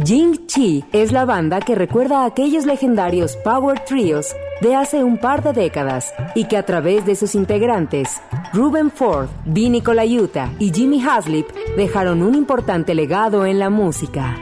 [0.04, 5.16] Jing Chi es la banda que recuerda a aquellos legendarios Power Trios de hace un
[5.16, 8.20] par de décadas y que a través de sus integrantes,
[8.52, 11.48] Ruben Ford, Vinny Colaiuta y Jimmy Haslip,
[11.78, 14.36] dejaron un importante legado en la música.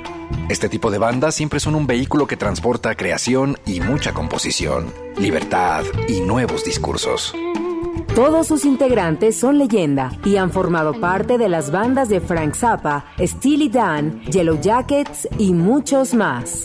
[0.48, 5.84] Este tipo de bandas siempre son un vehículo que transporta creación y mucha composición, libertad
[6.08, 7.34] y nuevos discursos.
[8.14, 13.04] Todos sus integrantes son leyenda y han formado parte de las bandas de Frank Zappa,
[13.20, 16.64] Steely Dan, Yellow Jackets y muchos más.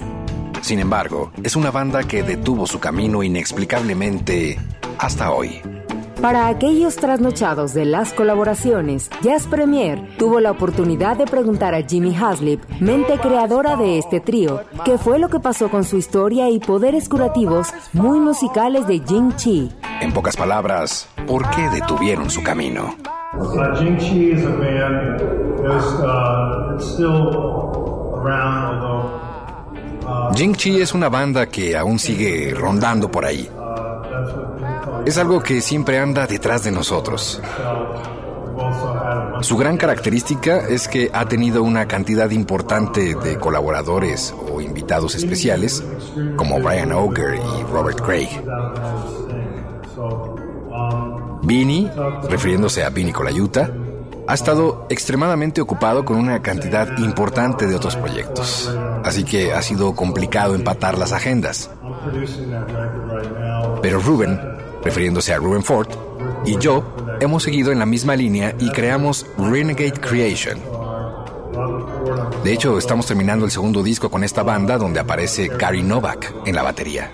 [0.61, 4.57] Sin embargo, es una banda que detuvo su camino inexplicablemente
[4.97, 5.61] hasta hoy.
[6.21, 12.15] Para aquellos trasnochados de las colaboraciones, Jazz Premier tuvo la oportunidad de preguntar a Jimmy
[12.15, 16.59] Haslip, mente creadora de este trío, qué fue lo que pasó con su historia y
[16.59, 19.71] poderes curativos muy musicales de Jing Chi.
[20.01, 22.95] En pocas palabras, ¿por qué detuvieron su camino?
[23.37, 25.21] Uh, Jing Chi is a band
[25.67, 27.33] uh, still
[28.15, 33.49] around, uh, Jing Chi es una banda que aún sigue rondando por ahí.
[35.05, 37.41] Es algo que siempre anda detrás de nosotros.
[39.41, 45.83] Su gran característica es que ha tenido una cantidad importante de colaboradores o invitados especiales,
[46.35, 48.29] como Brian Auger y Robert Craig.
[51.43, 51.91] Vinny,
[52.29, 53.69] refiriéndose a Vinny Colaiuta,
[54.27, 59.93] ha estado extremadamente ocupado con una cantidad importante de otros proyectos, así que ha sido
[59.93, 61.69] complicado empatar las agendas.
[63.81, 64.54] Pero Ruben
[64.85, 65.89] refiriéndose a Ruben Ford,
[66.45, 66.83] y yo
[67.19, 70.59] hemos seguido en la misma línea y creamos Renegade Creation.
[72.43, 76.55] De hecho, estamos terminando el segundo disco con esta banda donde aparece Gary Novak en
[76.55, 77.11] la batería.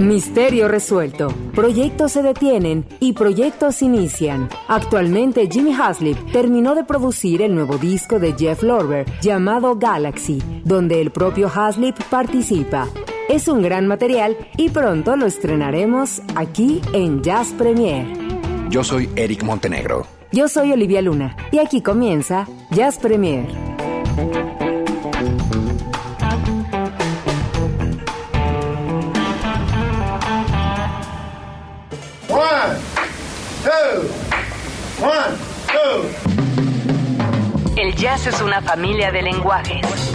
[0.00, 1.28] Misterio resuelto.
[1.54, 4.48] Proyectos se detienen y proyectos inician.
[4.68, 11.00] Actualmente Jimmy Haslip terminó de producir el nuevo disco de Jeff Lorber llamado Galaxy, donde
[11.00, 12.88] el propio Haslip participa.
[13.28, 18.06] Es un gran material y pronto lo estrenaremos aquí en Jazz Premier.
[18.68, 20.06] Yo soy Eric Montenegro.
[20.30, 23.46] Yo soy Olivia Luna y aquí comienza Jazz Premier.
[32.28, 32.78] One,
[33.64, 34.02] two,
[35.02, 35.36] one,
[35.72, 36.04] two.
[37.80, 40.14] El jazz es una familia de lenguajes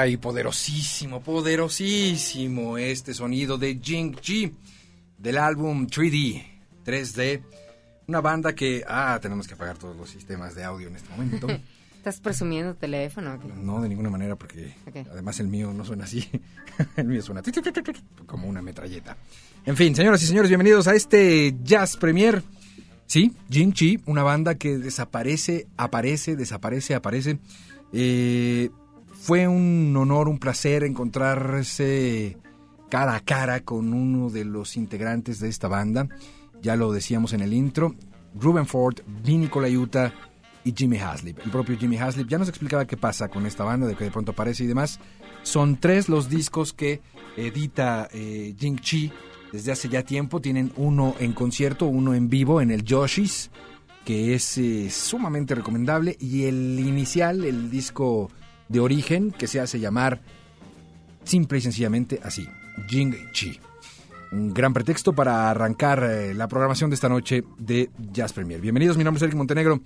[0.00, 4.50] Ay, poderosísimo, poderosísimo este sonido de Jing G
[5.18, 6.42] del álbum 3D,
[6.86, 7.42] 3D.
[8.06, 11.48] Una banda que, ah, tenemos que apagar todos los sistemas de audio en este momento.
[11.98, 13.38] ¿Estás presumiendo teléfono?
[13.56, 14.74] No, de ninguna manera, porque
[15.12, 16.26] además el mío no suena así.
[16.96, 17.42] el mío suena
[18.24, 19.18] como una metralleta.
[19.66, 22.42] En fin, señoras y señores, bienvenidos a este Jazz Premier.
[23.04, 27.38] Sí, Jin Chi, una banda que desaparece, aparece, desaparece, aparece.
[27.92, 28.70] Eh,
[29.20, 32.38] fue un honor, un placer encontrarse
[32.88, 36.08] cara a cara con uno de los integrantes de esta banda.
[36.62, 37.94] Ya lo decíamos en el intro.
[38.34, 40.14] Ruben Ford, Vinny Colaiuta
[40.64, 41.38] y Jimmy Haslip.
[41.44, 44.10] El propio Jimmy Haslip ya nos explicaba qué pasa con esta banda, de que de
[44.10, 44.98] pronto aparece y demás.
[45.42, 47.02] Son tres los discos que
[47.36, 49.12] edita eh, Jing Chi
[49.52, 50.40] desde hace ya tiempo.
[50.40, 53.50] Tienen uno en concierto, uno en vivo en el Yoshis,
[54.06, 56.16] que es eh, sumamente recomendable.
[56.18, 58.30] Y el inicial, el disco
[58.70, 60.20] de origen, que se hace llamar
[61.24, 62.48] simple y sencillamente así,
[62.88, 63.60] Jing Chi.
[64.32, 68.60] Un gran pretexto para arrancar eh, la programación de esta noche de Jazz Premier.
[68.60, 69.80] Bienvenidos, mi nombre es Eric Montenegro.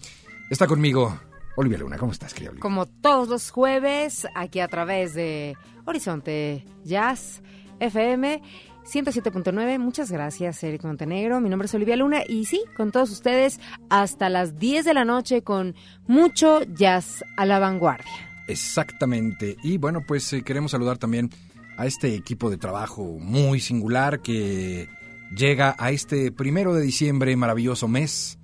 [0.50, 1.18] Está conmigo
[1.56, 1.96] Olivia Luna.
[1.96, 2.60] ¿Cómo estás, querida Olivia?
[2.60, 7.40] Como todos los jueves, aquí a través de Horizonte Jazz
[7.80, 8.42] FM
[8.84, 9.78] 107.9.
[9.78, 11.40] Muchas gracias, Eric Montenegro.
[11.40, 15.06] Mi nombre es Olivia Luna y sí, con todos ustedes hasta las 10 de la
[15.06, 15.74] noche con
[16.06, 18.33] mucho jazz a la vanguardia.
[18.46, 19.56] Exactamente.
[19.62, 21.30] Y bueno, pues eh, queremos saludar también
[21.76, 24.88] a este equipo de trabajo muy singular que
[25.34, 28.38] llega a este primero de diciembre, maravilloso mes,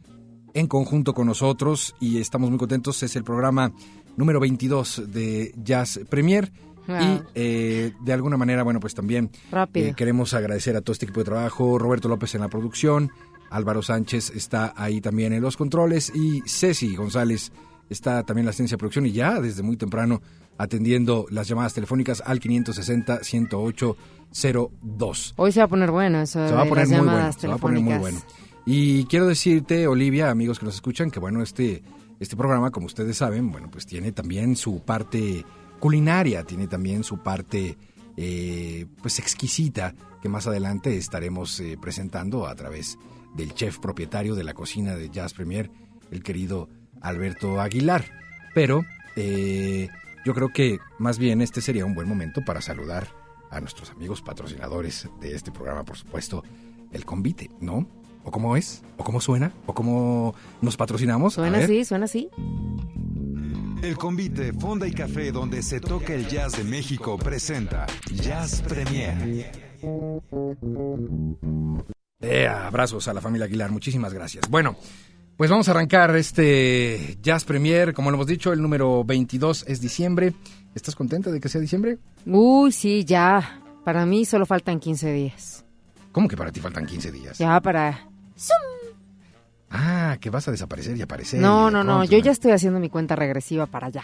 [0.54, 3.02] en conjunto con nosotros y estamos muy contentos.
[3.02, 3.72] Es el programa
[4.16, 6.52] número 22 de Jazz Premier.
[6.88, 6.96] Wow.
[6.98, 9.30] Y eh, de alguna manera, bueno, pues también
[9.74, 13.12] eh, queremos agradecer a todo este equipo de trabajo, Roberto López en la producción,
[13.50, 17.52] Álvaro Sánchez está ahí también en los controles y Ceci González
[17.90, 20.22] está también la asistencia de producción y ya desde muy temprano
[20.56, 25.34] atendiendo las llamadas telefónicas al 560-108-02.
[25.36, 27.54] Hoy se va a poner bueno eso Se va a poner muy bueno, se va
[27.54, 28.18] a poner muy bueno.
[28.66, 31.82] Y quiero decirte, Olivia, amigos que nos escuchan, que bueno, este,
[32.20, 35.44] este programa, como ustedes saben, bueno, pues tiene también su parte
[35.80, 37.76] culinaria, tiene también su parte
[38.16, 42.98] eh, pues exquisita, que más adelante estaremos eh, presentando a través
[43.34, 45.70] del chef propietario de la cocina de Jazz Premier,
[46.10, 46.68] el querido
[47.00, 48.04] Alberto Aguilar.
[48.54, 48.84] Pero
[49.16, 49.88] eh,
[50.24, 53.08] yo creo que más bien este sería un buen momento para saludar
[53.50, 56.44] a nuestros amigos patrocinadores de este programa, por supuesto,
[56.92, 57.88] el convite, ¿no?
[58.22, 58.82] ¿O cómo es?
[58.96, 59.52] ¿O cómo suena?
[59.66, 61.34] ¿O cómo nos patrocinamos?
[61.34, 62.28] Suena así, suena así.
[63.82, 69.50] El convite Fonda y Café donde se toca el jazz de México presenta Jazz Premier.
[72.20, 74.50] Eh, abrazos a la familia Aguilar, muchísimas gracias.
[74.50, 74.76] Bueno,
[75.40, 79.80] pues vamos a arrancar este Jazz Premier, como lo hemos dicho, el número 22 es
[79.80, 80.34] diciembre.
[80.74, 81.96] ¿Estás contenta de que sea diciembre?
[82.26, 83.58] Uy, sí, ya.
[83.82, 85.64] Para mí solo faltan 15 días.
[86.12, 87.38] ¿Cómo que para ti faltan 15 días?
[87.38, 88.06] Ya para...
[89.70, 91.40] Ah, que vas a desaparecer y aparecer.
[91.40, 94.02] No, no, no, yo ya estoy haciendo mi cuenta regresiva para allá.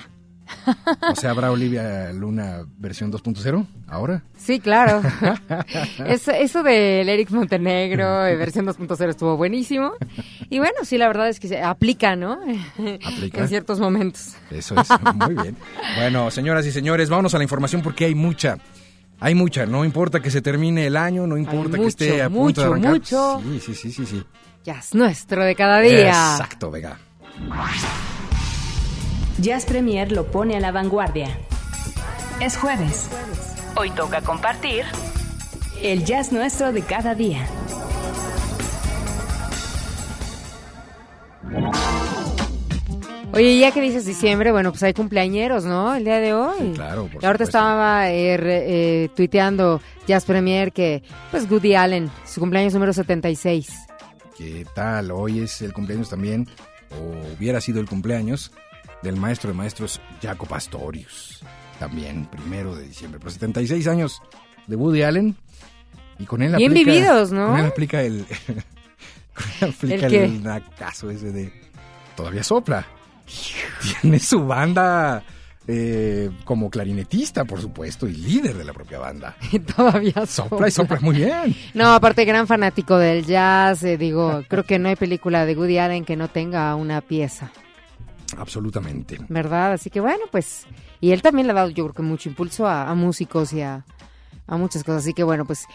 [1.11, 4.23] O sea, ¿habrá Olivia Luna versión 2.0 ahora?
[4.37, 5.03] Sí, claro.
[6.07, 9.93] eso, eso del Eric Montenegro, de versión 2.0, estuvo buenísimo.
[10.51, 12.39] Y bueno, sí, la verdad es que se aplica, ¿no?
[13.05, 13.41] Aplica.
[13.41, 14.35] en ciertos momentos.
[14.51, 15.57] Eso es, muy bien.
[15.97, 18.59] Bueno, señoras y señores, vámonos a la información porque hay mucha.
[19.19, 22.61] Hay mucha, no importa que se termine el año, no importa que esté a punto
[22.61, 22.93] de mucho, arrancar.
[22.93, 23.43] mucho.
[23.43, 24.25] Sí, sí, sí, sí, sí.
[24.63, 26.09] Ya es nuestro de cada día.
[26.09, 26.99] Exacto, venga.
[29.39, 31.29] Jazz Premier lo pone a la vanguardia.
[32.41, 33.09] Es jueves.
[33.77, 34.85] Hoy toca compartir
[35.83, 37.47] El jazz nuestro de cada día.
[43.33, 45.95] Oye, ya que dices diciembre, bueno, pues hay cumpleañeros, ¿no?
[45.95, 46.73] El día de hoy.
[46.75, 47.45] claro, por ahorita supuesto.
[47.45, 48.65] estaba eh, re-
[49.05, 53.69] eh, tuiteando Jazz Premier que, pues, Woody Allen, su cumpleaños número 76.
[54.39, 55.11] ¿Qué tal?
[55.11, 56.49] Hoy es el cumpleaños también,
[56.91, 58.53] o hubiera sido el cumpleaños,
[59.03, 61.41] del maestro de maestros Jaco Pastorius.
[61.79, 63.19] También, primero de diciembre.
[63.21, 64.23] Pero 76 años
[64.67, 65.37] de Woody Allen.
[66.19, 67.49] Y con él Bien aplica- vividos, ¿no?
[67.49, 68.25] Con él aplica el...
[69.35, 71.53] con él aplica ¿El ese de...
[72.17, 72.87] Todavía sopla.
[74.01, 75.23] Tiene su banda
[75.69, 79.37] eh, como clarinetista, por supuesto, y líder de la propia banda.
[79.77, 81.55] Todavía Sopla y sopla muy bien.
[81.75, 83.83] No, aparte, gran fanático del jazz.
[83.83, 87.51] eh, digo, creo que no hay película de Woody Allen que no tenga una pieza,
[88.39, 89.19] Absolutamente.
[89.29, 89.73] ¿verdad?
[89.73, 90.67] Así que bueno, pues.
[91.01, 93.63] Y él también le ha dado, yo creo que mucho impulso a, a músicos y
[93.63, 93.85] a,
[94.47, 95.03] a muchas cosas.
[95.03, 95.67] Así que bueno, pues.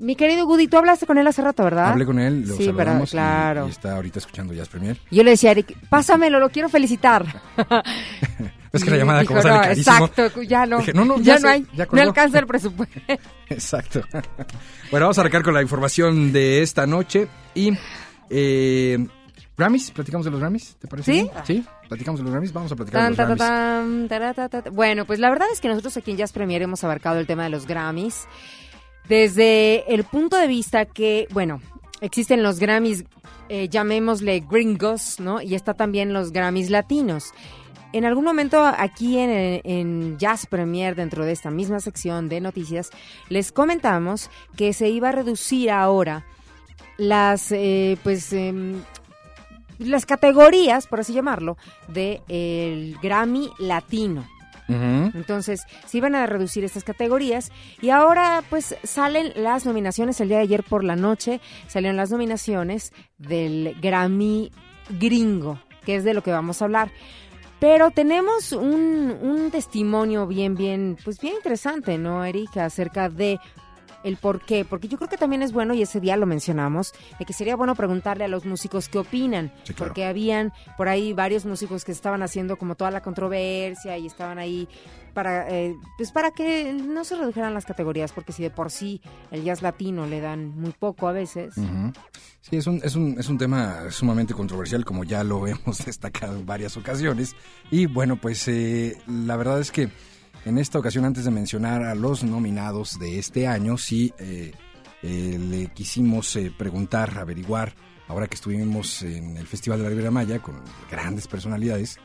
[0.00, 1.90] Mi querido Woody, tú hablaste con él hace rato, ¿verdad?
[1.90, 3.66] Hablé con él, lo Sí, saludamos claro.
[3.68, 4.98] y, está ahorita escuchando Jazz Premier.
[5.10, 7.24] Yo le decía a Eric, pásamelo, lo quiero felicitar.
[8.72, 10.06] Es que la llamada dijo, como sale no, carísimo.
[10.06, 10.78] Exacto, ya no.
[10.78, 11.66] Dije, no, no, ya, ya no hay.
[11.74, 13.00] ya no alcanza el presupuesto.
[13.48, 14.00] Exacto.
[14.90, 17.72] Bueno, vamos a arrancar con la información de esta noche y
[18.28, 19.06] eh,
[19.56, 21.12] Grammys, platicamos de los Grammys, ¿te parece?
[21.12, 21.22] ¿Sí?
[21.22, 21.30] bien?
[21.46, 23.38] Sí, platicamos de los Grammys, vamos a platicar de los Grammys.
[24.72, 27.44] Bueno, pues la verdad es que nosotros aquí en Jazz Premier hemos abarcado el tema
[27.44, 28.26] de los Grammys
[29.08, 31.60] desde el punto de vista que, bueno,
[32.00, 33.04] existen los Grammys,
[33.50, 35.42] eh, llamémosle gringos, ¿no?
[35.42, 37.34] Y está también los Grammys latinos.
[37.92, 42.88] En algún momento aquí en, en Jazz Premier, dentro de esta misma sección de noticias,
[43.28, 46.24] les comentamos que se iba a reducir ahora
[46.96, 48.82] las, eh, pues, em,
[49.84, 51.56] las categorías, por así llamarlo,
[51.88, 54.26] de el Grammy Latino.
[54.68, 60.18] Entonces, se iban a reducir estas categorías y ahora pues salen las nominaciones.
[60.20, 64.50] El día de ayer por la noche salieron las nominaciones del Grammy
[64.88, 66.90] gringo, que es de lo que vamos a hablar.
[67.60, 72.64] Pero tenemos un, un testimonio bien, bien, pues bien interesante, ¿no, Erika?
[72.64, 73.38] Acerca de
[74.04, 76.92] el por qué, porque yo creo que también es bueno, y ese día lo mencionamos,
[77.18, 79.90] de que sería bueno preguntarle a los músicos qué opinan, Sí, claro.
[79.90, 84.38] porque habían por ahí varios músicos que estaban haciendo como toda la controversia y estaban
[84.38, 84.68] ahí
[85.14, 89.00] para, eh, pues para que no se redujeran las categorías, porque si de por sí
[89.30, 91.54] el jazz latino le dan muy poco a veces.
[92.40, 96.36] Sí, es un, es, un, es un tema sumamente controversial, como ya lo hemos destacado
[96.38, 97.36] en varias ocasiones.
[97.70, 99.90] Y bueno, pues eh, la verdad es que
[100.44, 104.52] en esta ocasión, antes de mencionar a los nominados de este año, sí eh,
[105.02, 107.74] eh, le quisimos eh, preguntar, averiguar,
[108.08, 111.98] ahora que estuvimos en el Festival de la Riviera Maya con grandes personalidades,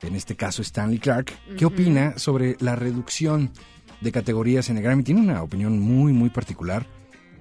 [0.00, 3.50] en este caso Stanley Clark, ¿qué opina sobre la reducción
[4.00, 5.02] de categorías en el Grammy?
[5.02, 6.86] Tiene una opinión muy, muy particular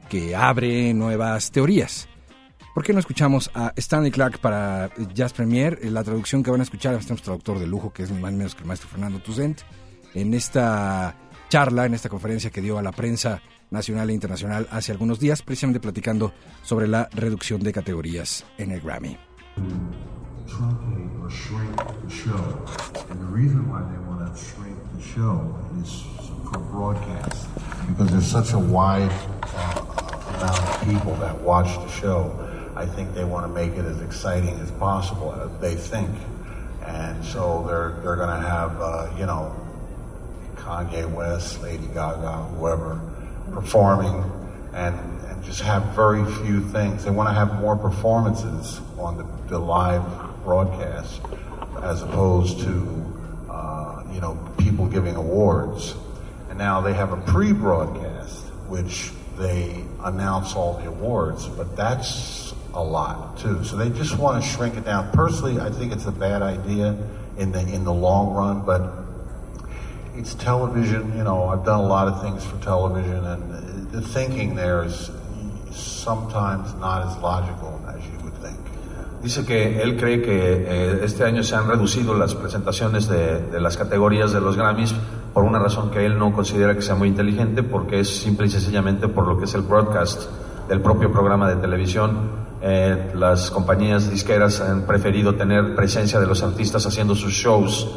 [0.09, 2.07] que abre nuevas teorías.
[2.73, 5.79] ¿Por qué no escuchamos a Stanley Clark para Jazz Premier?
[5.91, 8.38] La traducción que van a escuchar, tenemos traductor de lujo, que es ni más ni
[8.38, 9.62] menos que el maestro Fernando Tuzent,
[10.13, 11.15] en esta
[11.50, 15.41] charla, en esta conferencia que dio a la prensa nacional e internacional hace algunos días,
[15.41, 19.17] precisamente platicando sobre la reducción de categorías en el Grammy.
[27.88, 29.82] Because there's such a wide uh,
[30.38, 32.32] amount of people that watch the show,
[32.75, 36.10] I think they want to make it as exciting as possible, they think.
[36.86, 39.53] And so they're, they're going to have, uh, you know,
[40.63, 43.00] Kanye West, Lady Gaga, whoever,
[43.51, 44.24] performing
[44.74, 47.03] and, and just have very few things.
[47.03, 50.03] They want to have more performances on the, the live
[50.43, 51.22] broadcast
[51.84, 55.96] as opposed to, uh, you know, people giving awards.
[56.50, 62.84] And now they have a pre-broadcast, which they announce all the awards, but that's a
[62.84, 63.63] lot too.
[63.63, 65.12] So they just want to shrink it down.
[65.12, 66.98] Personally, I think it's a bad idea
[67.38, 69.02] in the in the long run, but
[70.15, 71.15] it's television.
[71.17, 75.12] You know, I've done a lot of things for television, and the thinking there is
[75.72, 78.58] sometimes not as logical as you would think.
[79.22, 83.62] Dice que él cree que eh, este año se han reducido las presentaciones de, de
[83.62, 84.93] las categorías de los Grammys
[85.34, 88.50] por una razón que él no considera que sea muy inteligente, porque es simple y
[88.50, 90.29] sencillamente por lo que es el broadcast
[90.67, 92.43] del propio programa de televisión.
[92.62, 97.88] Eh, las compañías disqueras han preferido tener presencia de los artistas haciendo sus shows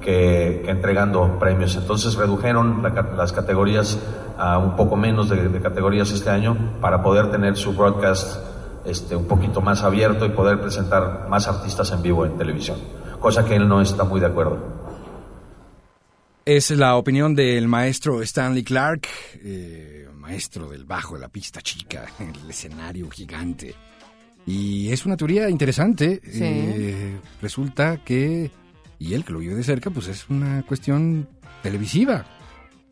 [0.00, 1.76] que, que entregando premios.
[1.76, 3.98] Entonces redujeron la las categorías
[4.38, 8.50] a un poco menos de, de categorías este año para poder tener su broadcast
[8.84, 12.78] este, un poquito más abierto y poder presentar más artistas en vivo en televisión,
[13.20, 14.80] cosa que él no está muy de acuerdo.
[16.44, 19.06] Es la opinión del maestro Stanley Clark,
[19.42, 23.74] eh, maestro del bajo de la pista chica, el escenario gigante.
[24.46, 26.20] Y es una teoría interesante.
[26.24, 26.40] Sí.
[26.42, 28.50] Eh, resulta que,
[29.00, 31.26] y él que lo vive de cerca, pues es una cuestión
[31.62, 32.26] televisiva.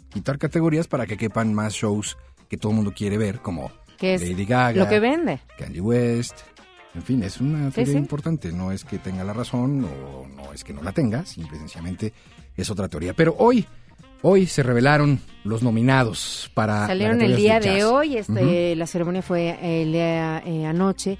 [0.09, 2.17] Quitar categorías para que quepan más shows
[2.49, 5.41] que todo el mundo quiere ver, como Que es Lady Gaga, lo que vende.
[5.59, 6.41] Kanye West.
[6.95, 7.99] En fin, es una teoría sí.
[7.99, 8.51] importante.
[8.53, 11.61] No es que tenga la razón o no es que no la tenga, simple y
[11.61, 12.15] sencillamente
[12.57, 13.13] es otra teoría.
[13.13, 13.67] Pero hoy,
[14.23, 16.81] hoy se revelaron los nominados para.
[16.81, 21.19] la Salieron el día de hoy, este, la ceremonia fue el día eh, anoche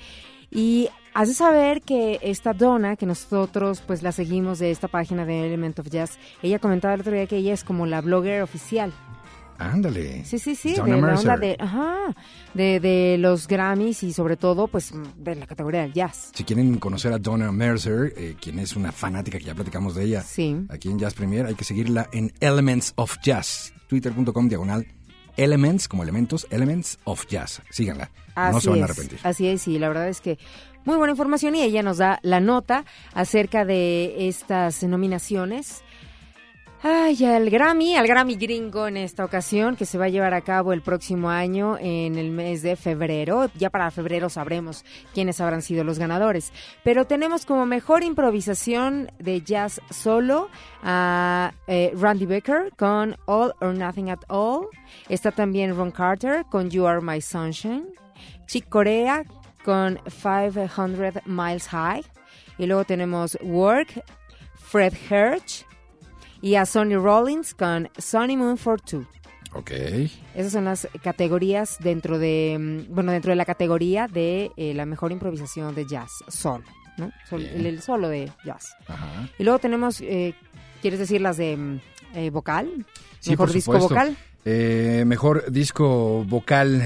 [0.51, 0.89] y
[1.21, 5.47] has de saber que esta dona, que nosotros pues la seguimos de esta página de
[5.47, 8.93] Element of Jazz, ella comentaba el otro día que ella es como la blogger oficial.
[9.59, 10.25] Ándale.
[10.25, 11.31] Sí, sí, sí, Donna de la Mercer.
[11.31, 12.15] onda de, ajá,
[12.55, 16.31] de, de los Grammys y sobre todo pues de la categoría del jazz.
[16.35, 20.05] Si quieren conocer a Donna Mercer, eh, quien es una fanática que ya platicamos de
[20.05, 20.57] ella Sí.
[20.69, 24.87] aquí en Jazz Premier, hay que seguirla en Elements of Jazz, twitter.com diagonal
[25.37, 27.63] Elements, como elementos, Elements of Jazz.
[27.71, 29.21] Síganla, no se van a es, arrepentir.
[29.23, 30.37] Así es, y la verdad es que
[30.89, 35.85] muy buena información y ella nos da la nota acerca de estas nominaciones
[36.81, 40.43] Ay, al Grammy, al Grammy gringo en esta ocasión, que se va a llevar a
[40.43, 43.51] cabo el próximo año en el mes de febrero.
[43.57, 46.53] Ya para febrero sabremos quiénes habrán sido los ganadores.
[46.85, 53.75] Pero tenemos como mejor improvisación de jazz solo a eh, Randy Becker con All or
[53.75, 54.69] Nothing at All.
[55.09, 57.87] Está también Ron Carter con You Are My Sunshine.
[58.47, 59.25] Chick Corea
[59.69, 62.03] con 500 Miles High.
[62.57, 64.03] Y luego tenemos Work,
[64.55, 65.67] Fred Hirsch
[66.41, 69.05] y a Sonny Rollins con Sonny Moon for Two.
[69.53, 69.71] Ok.
[70.35, 72.57] Esas son las categorías dentro de,
[72.89, 76.65] mm, bueno, dentro de la categoría de eh, la mejor improvisación de jazz, solo,
[76.97, 77.11] ¿no?
[77.29, 78.75] Sol- el, el solo de jazz.
[78.87, 79.29] Ajá.
[79.39, 80.33] Y luego tenemos, eh,
[80.81, 81.81] ¿quieres decir las de mm,
[82.15, 82.87] eh, vocal?
[83.21, 83.95] Sí, mejor disco supuesto.
[83.95, 84.17] vocal.
[85.07, 86.83] Mejor disco vocal,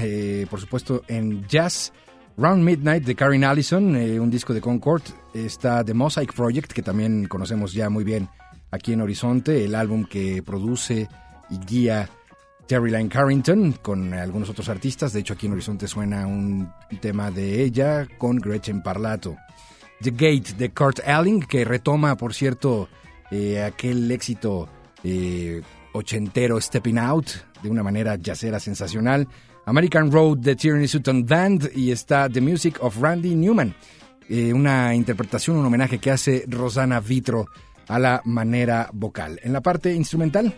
[0.49, 1.93] por supuesto, en jazz.
[2.37, 5.03] Round Midnight de Karen Allison, eh, un disco de Concord.
[5.33, 8.27] Está The Mosaic Project, que también conocemos ya muy bien
[8.71, 11.07] aquí en Horizonte, el álbum que produce
[11.49, 12.09] y guía
[12.67, 15.13] Terry Lyne Carrington con algunos otros artistas.
[15.13, 19.37] De hecho, aquí en Horizonte suena un tema de ella con Gretchen Parlato.
[20.01, 22.89] The Gate de Kurt Elling, que retoma, por cierto,
[23.29, 24.67] eh, aquel éxito
[25.03, 25.61] eh,
[25.93, 27.27] ochentero Stepping Out
[27.61, 29.27] de una manera yacera sensacional.
[29.65, 33.73] American Road de Tierney Sutton Band y está The Music of Randy Newman,
[34.29, 37.47] eh, una interpretación, un homenaje que hace Rosana Vitro
[37.87, 39.39] a la manera vocal.
[39.43, 40.53] En la parte instrumental,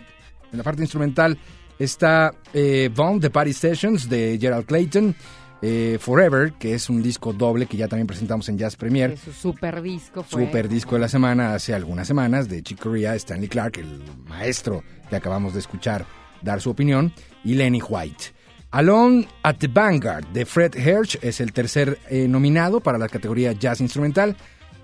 [0.51, 1.37] en la parte instrumental
[1.77, 5.15] está eh, Bond de Party Sessions de Gerald Clayton,
[5.61, 9.11] eh, Forever, que es un disco doble que ya también presentamos en Jazz Premier.
[9.11, 10.45] Que su super disco fue.
[10.45, 14.83] Super disco de la semana hace algunas semanas de Chick Corea, Stanley Clark, el maestro
[15.09, 16.05] que acabamos de escuchar
[16.41, 17.13] dar su opinión,
[17.43, 18.34] y Lenny White.
[18.75, 23.53] Alone at the Vanguard de Fred Hirsch es el tercer eh, nominado para la categoría
[23.53, 24.35] Jazz Instrumental.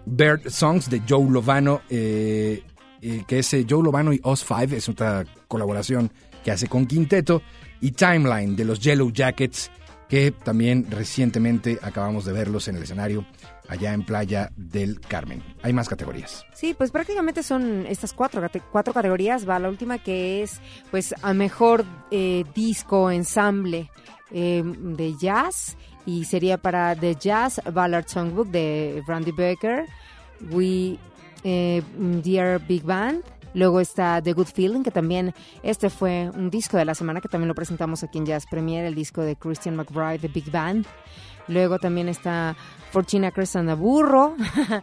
[0.05, 2.63] Bird Songs de Joe Lovano, eh,
[3.01, 6.09] eh, que es Joe Lovano y Oz Five, es otra colaboración
[6.41, 7.41] que hace con Quinteto.
[7.81, 9.69] Y Timeline de los Yellow Jackets,
[10.07, 13.25] que también recientemente acabamos de verlos en el escenario
[13.71, 15.41] allá en Playa del Carmen.
[15.63, 16.45] Hay más categorías.
[16.53, 19.47] Sí, pues prácticamente son estas cuatro, cuatro categorías.
[19.47, 20.59] Va la última que es,
[20.91, 23.89] pues, a mejor eh, disco, ensamble
[24.31, 25.77] eh, de jazz.
[26.05, 29.85] Y sería para The Jazz Ballad Songbook de Randy Becker,
[30.49, 30.97] We
[31.45, 33.23] eh, Dear Big Band.
[33.53, 37.29] Luego está The Good Feeling, que también este fue un disco de la semana que
[37.29, 40.85] también lo presentamos aquí en Jazz Premier, el disco de Christian McBride, The Big Band.
[41.47, 42.55] Luego también está
[42.91, 44.35] Fortuna Crescent Burro,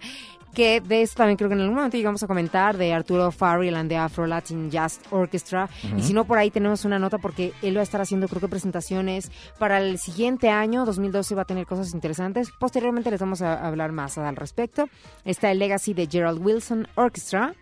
[0.55, 3.77] que de esto también creo que en algún momento llegamos a comentar, de Arturo Farrell
[3.77, 5.69] and the Afro Latin Jazz Orchestra.
[5.97, 8.41] Y si no, por ahí tenemos una nota porque él va a estar haciendo, creo
[8.41, 12.51] que presentaciones para el siguiente año, 2012, va a tener cosas interesantes.
[12.59, 14.89] Posteriormente les vamos a hablar más al respecto.
[15.25, 17.55] Está el Legacy de Gerald Wilson Orchestra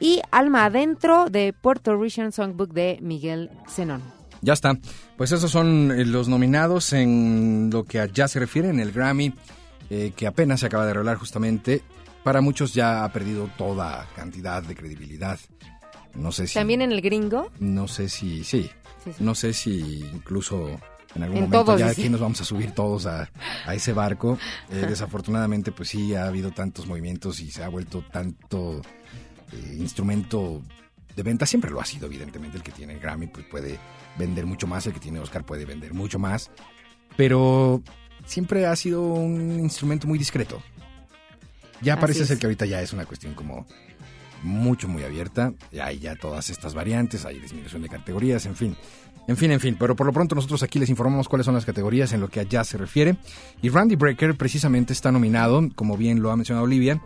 [0.00, 4.02] y Alma Adentro de Puerto Rican Songbook de Miguel Zenón.
[4.42, 4.76] Ya está.
[5.16, 8.90] Pues esos son eh, los nominados en lo que a jazz se refiere en el
[8.90, 9.32] Grammy,
[9.94, 11.82] eh, que apenas se acaba de revelar justamente.
[12.24, 15.38] Para muchos ya ha perdido toda cantidad de credibilidad.
[16.14, 16.54] No sé si.
[16.54, 17.50] También en el gringo.
[17.58, 18.42] No sé si.
[18.42, 18.70] Sí.
[19.04, 19.22] Sí, sí.
[19.22, 20.80] No sé si incluso
[21.14, 23.28] en algún En momento todos, ya aquí nos vamos a subir todos a,
[23.66, 24.38] a ese barco.
[24.70, 28.80] Eh, desafortunadamente, pues sí, ha habido tantos movimientos y se ha vuelto tanto
[29.52, 30.62] eh, instrumento
[31.14, 31.44] de venta.
[31.44, 32.56] Siempre lo ha sido, evidentemente.
[32.56, 33.78] El que tiene Grammy pues puede
[34.16, 36.50] vender mucho más, el que tiene Oscar puede vender mucho más.
[37.14, 37.82] Pero
[38.26, 40.62] siempre ha sido un instrumento muy discreto.
[41.80, 42.28] Ya Así parece es.
[42.28, 43.66] ser que ahorita ya es una cuestión como
[44.42, 45.52] mucho, muy abierta.
[45.82, 48.76] Hay ya todas estas variantes, hay disminución de categorías, en fin.
[49.28, 51.64] En fin, en fin, pero por lo pronto nosotros aquí les informamos cuáles son las
[51.64, 53.16] categorías en lo que a jazz se refiere.
[53.62, 57.00] Y Randy Brecker precisamente está nominado, como bien lo ha mencionado Olivia,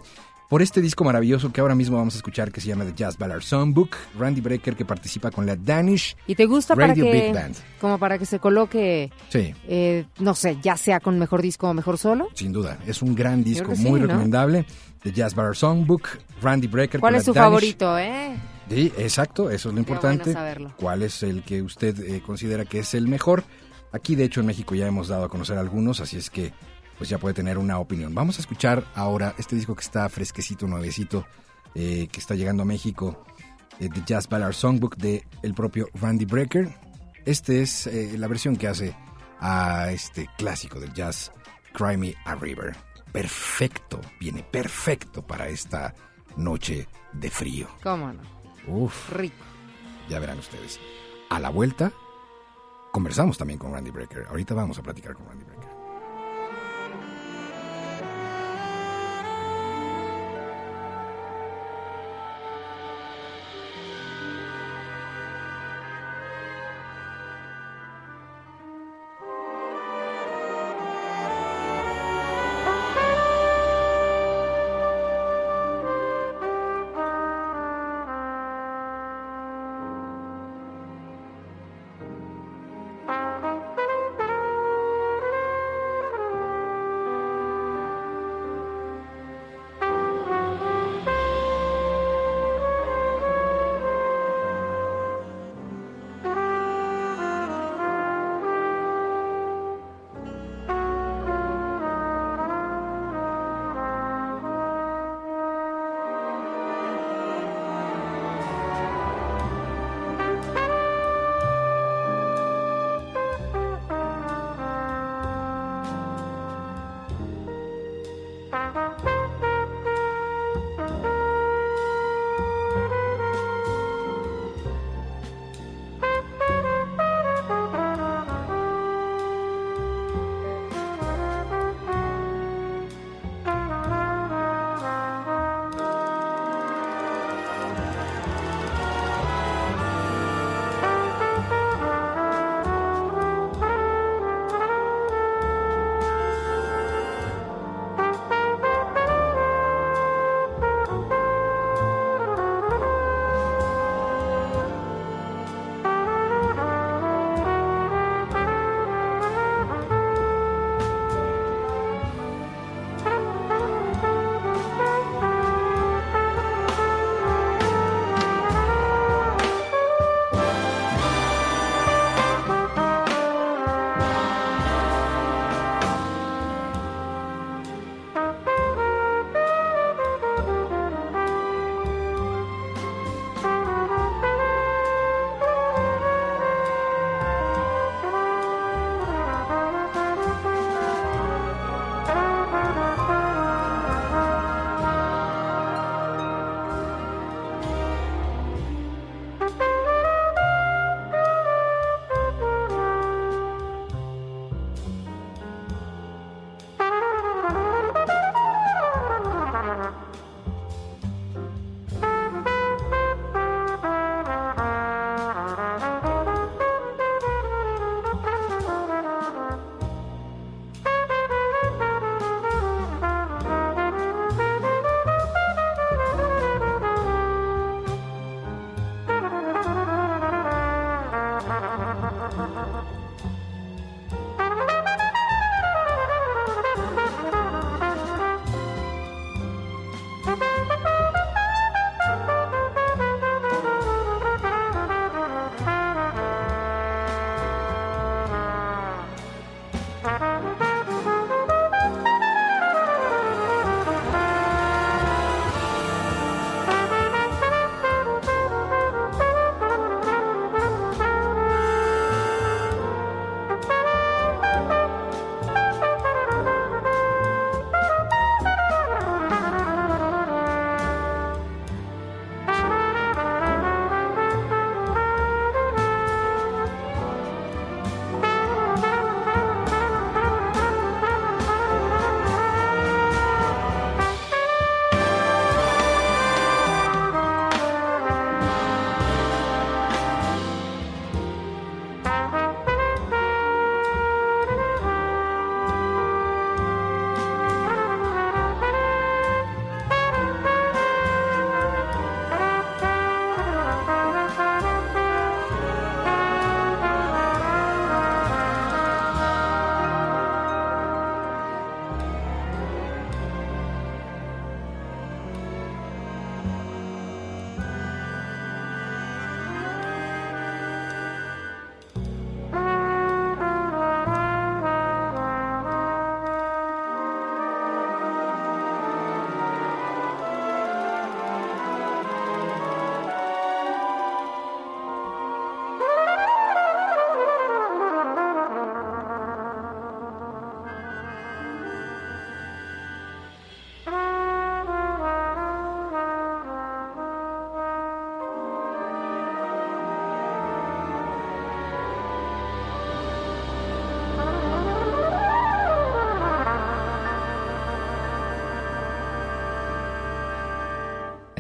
[0.49, 3.19] por este disco maravilloso que ahora mismo vamos a escuchar que se llama The Jazz
[3.19, 3.97] Ballad Songbook.
[4.19, 7.57] Randy Brecker que participa con la Danish ¿Y te gusta para Radio que, Big Band.
[7.81, 11.75] como para que se coloque, Sí, eh, no sé, ya sea con mejor disco o
[11.75, 12.29] mejor solo?
[12.35, 12.79] sin duda.
[12.87, 14.07] Es un gran disco, sí, muy ¿no?
[14.07, 14.65] recomendable.
[15.03, 16.09] The Jazz Ballad Songbook,
[16.43, 17.01] Randy Brecker.
[17.01, 17.45] ¿Cuál con es su Danish.
[17.47, 18.37] favorito, eh?
[18.69, 20.33] Sí, exacto, eso es lo importante.
[20.33, 20.75] bueno.
[20.77, 23.45] ¿Cuál es el que usted eh, considera que es el mejor?
[23.93, 26.53] Aquí, de hecho, en México ya hemos dado a conocer algunos, así es que
[26.99, 28.15] pues ya puede tener una opinión.
[28.15, 31.27] Vamos a escuchar ahora este disco que está fresquecito, nuevecito,
[31.75, 33.25] eh, que está llegando a México,
[33.79, 36.75] eh, The Jazz Ballad Songbook de el propio Randy Brecker.
[37.25, 38.95] Este es eh, la versión que hace
[39.41, 41.33] a este clásico del jazz,
[41.73, 42.75] Cry Me a River.
[43.13, 45.95] Perfecto, viene perfecto para esta
[46.37, 47.69] noche de frío.
[47.83, 48.23] ¿Cómo no?
[48.69, 49.45] Uf, Rico.
[50.09, 50.81] ya verán ustedes.
[51.31, 51.93] A la vuelta,
[52.93, 54.27] conversamos también con Randy Brecker.
[54.29, 55.45] Ahorita vamos a platicar con Randy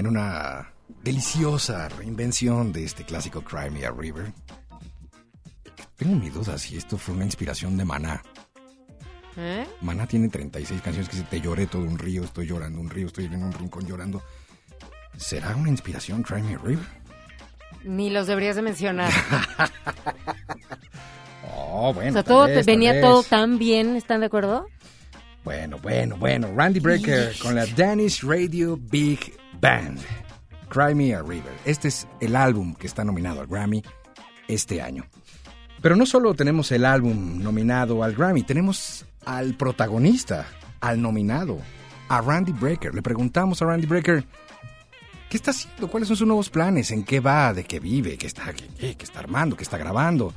[0.06, 4.32] en una deliciosa reinvención de este clásico Cry Me a River.
[5.96, 8.22] Tengo mi duda si esto fue una inspiración de Maná.
[9.36, 9.66] ¿Eh?
[9.80, 13.08] Maná tiene 36 canciones que dice Te lloré todo un río, estoy llorando un río,
[13.08, 14.22] estoy en un rincón llorando.
[15.16, 16.86] ¿Será una inspiración Cry Me a River?
[17.84, 19.12] Ni los deberías de mencionar.
[21.58, 22.10] Oh, bueno.
[22.10, 24.66] o sea, todo vez, venía todo tan bien, ¿están de acuerdo?
[25.44, 26.50] Bueno, bueno, bueno.
[26.56, 30.00] Randy Brecker con la Danish Radio Big Band.
[30.68, 31.52] Cry Me a River.
[31.64, 33.82] Este es el álbum que está nominado al Grammy
[34.48, 35.04] este año.
[35.80, 40.46] Pero no solo tenemos el álbum nominado al Grammy, tenemos al protagonista,
[40.80, 41.58] al nominado,
[42.08, 42.94] a Randy Brecker.
[42.94, 44.24] Le preguntamos a Randy Brecker,
[45.30, 45.88] ¿qué está haciendo?
[45.88, 46.90] ¿Cuáles son sus nuevos planes?
[46.90, 47.52] ¿En qué va?
[47.52, 48.16] ¿De qué vive?
[48.18, 49.56] ¿Qué está, qué, qué- qué está armando?
[49.56, 50.32] ¿Qué está grabando?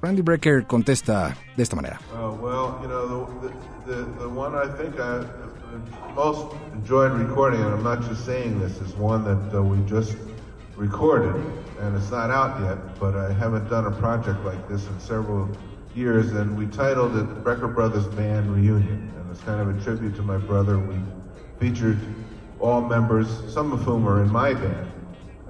[0.00, 1.98] Randy Brecker contesta de esta manera.
[2.12, 5.24] Uh, well, you know, the, the, the one I think I
[6.14, 10.16] most enjoyed recording, and I'm not just saying this, is one that uh, we just
[10.76, 11.34] recorded,
[11.80, 15.48] and it's not out yet, but I haven't done a project like this in several
[15.96, 20.14] years, and we titled it Brecker Brothers Band Reunion, and it's kind of a tribute
[20.14, 20.78] to my brother.
[20.78, 20.96] We
[21.58, 21.98] featured
[22.60, 24.92] all members, some of whom are in my band,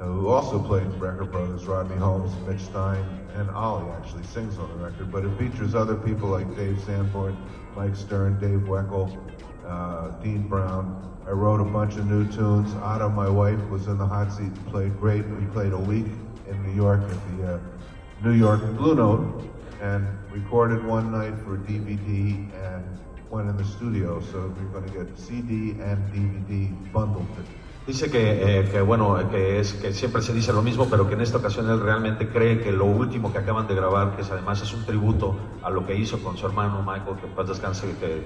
[0.01, 3.05] uh, who also played Brecker Brothers, Rodney Holmes, Mitch Stein,
[3.39, 7.37] and Ollie actually sings on the record, but it features other people like Dave Sanford,
[7.77, 9.17] Mike Stern, Dave Weckel,
[9.65, 11.05] uh, Dean Brown.
[11.27, 12.75] I wrote a bunch of new tunes.
[12.75, 15.27] Otto, my wife, was in the hot seat and played great.
[15.29, 16.07] We played a week
[16.49, 17.61] in New York at the uh,
[18.25, 19.45] New York Blue Note
[19.81, 22.99] and recorded one night for DVD and
[23.31, 24.21] went in the studio.
[24.21, 27.27] So we're going to get CD and DVD bundled.
[27.89, 31.15] Dice que, eh, que, bueno, que es que siempre se dice lo mismo, pero que
[31.15, 34.31] en esta ocasión él realmente cree que lo último que acaban de grabar, que es,
[34.31, 37.49] además es un tributo a lo que hizo con su hermano Michael, que en paz
[37.49, 38.23] descanse, que,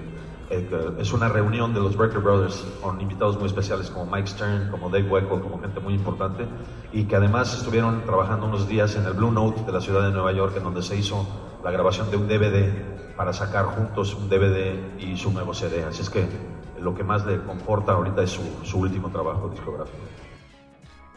[0.49, 4.69] eh, es una reunión de los Brecker Brothers con invitados muy especiales como Mike Stern,
[4.69, 6.45] como Dave Weckl, como gente muy importante,
[6.91, 10.11] y que además estuvieron trabajando unos días en el Blue Note de la ciudad de
[10.11, 11.25] Nueva York, en donde se hizo
[11.63, 15.85] la grabación de un DVD para sacar juntos un DVD y su nuevo CD.
[15.85, 16.27] Así es que
[16.83, 19.97] lo que más le conforta ahorita es su, su último trabajo discográfico.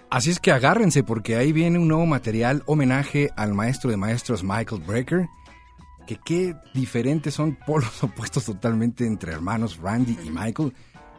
[0.09, 4.45] Así es que agárrense porque ahí viene un nuevo material homenaje al maestro de maestros
[4.45, 5.27] Michael Brecker.
[6.07, 10.73] Que qué diferentes son polos opuestos totalmente entre hermanos Randy y Michael.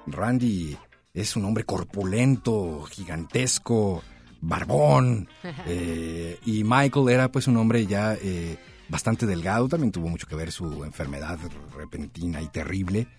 [0.08, 0.78] Randy
[1.14, 4.02] es un hombre corpulento, gigantesco,
[4.40, 5.28] barbón.
[5.68, 8.58] eh, y Michael era pues un hombre ya eh,
[8.88, 9.68] bastante delgado.
[9.68, 11.38] También tuvo mucho que ver su enfermedad
[11.76, 13.10] repentina y terrible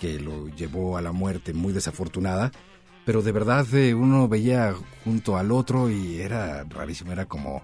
[0.00, 2.50] que lo llevó a la muerte muy desafortunada
[3.04, 7.62] pero de verdad eh, uno veía junto al otro y era rarísimo, era como,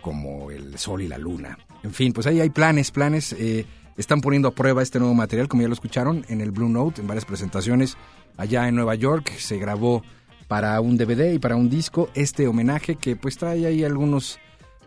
[0.00, 1.58] como el sol y la luna.
[1.82, 3.32] En fin, pues ahí hay planes, planes.
[3.38, 3.64] eh,
[3.96, 7.00] están poniendo a prueba este nuevo material, como ya lo escucharon, en el Blue Note,
[7.00, 7.96] en varias presentaciones
[8.36, 9.30] allá en Nueva York.
[9.38, 10.02] Se grabó
[10.48, 14.38] para un DVD y para un disco este homenaje que pues trae ahí algunos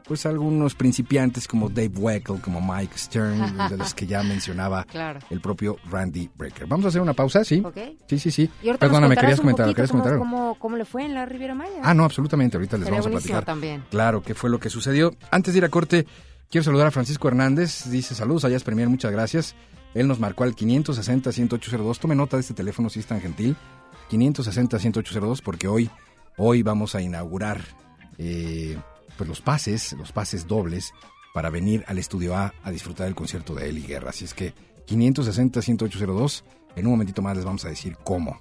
[0.08, 5.20] pues algunos principiantes como Dave Weckl, como Mike Stern, de los que ya mencionaba Claro.
[5.30, 6.66] el propio Randy Brecker.
[6.68, 7.62] Vamos a hacer una pausa, ¿sí?
[8.08, 8.50] Sí, sí, sí.
[8.80, 11.82] Perdóname, querías comentar, ¿querías cómo, comentar cómo, cómo le fue en la Riviera Maya.
[11.84, 12.56] Ah, no, absolutamente.
[12.58, 13.44] Ahorita les Sería vamos a platicar.
[13.46, 13.84] también.
[13.90, 15.14] Claro, qué fue lo que sucedió.
[15.32, 16.06] Antes de ir a corte,
[16.50, 17.90] quiero saludar a Francisco Hernández.
[17.90, 19.56] Dice, saludos a Jazz Premier, muchas gracias.
[19.94, 21.98] Él nos marcó al 560-10802.
[22.00, 23.56] Tome nota de este teléfono si es tan gentil.
[24.12, 25.90] 560-10802 porque hoy,
[26.38, 27.62] hoy vamos a inaugurar
[28.18, 28.78] eh,
[29.18, 30.94] pues los pases, los pases dobles
[31.34, 34.12] para venir al Estudio A a disfrutar del concierto de Eli Guerra.
[34.12, 34.54] Así es que
[34.88, 36.44] 560-10802.
[36.76, 38.40] En un momentito más les vamos a decir cómo.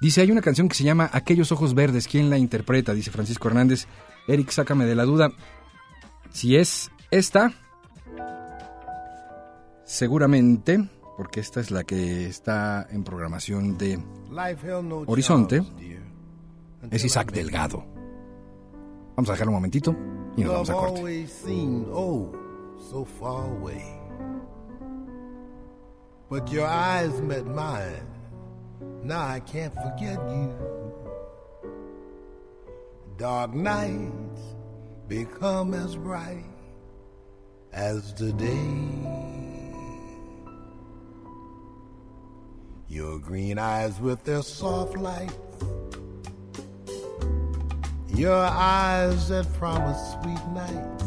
[0.00, 2.06] Dice, hay una canción que se llama Aquellos Ojos Verdes.
[2.06, 2.94] ¿Quién la interpreta?
[2.94, 3.86] Dice Francisco Hernández.
[4.28, 5.32] Eric, sácame de la duda.
[6.30, 7.52] Si es esta,
[9.84, 13.98] seguramente, porque esta es la que está en programación de
[15.06, 15.62] Horizonte,
[16.90, 17.97] es Isaac Delgado.
[19.18, 19.96] Vamos a dejarlo un momentito
[20.36, 21.26] y nos vamos a corte.
[21.92, 22.30] oh
[22.78, 23.82] so far away.
[26.30, 28.06] But your eyes met mine.
[29.02, 30.54] Now I can't forget you.
[33.16, 34.54] Dark nights
[35.08, 36.44] become as bright
[37.72, 38.78] as the day.
[42.86, 45.47] Your green eyes with their soft light.
[48.18, 51.04] Your eyes that promise sweet nights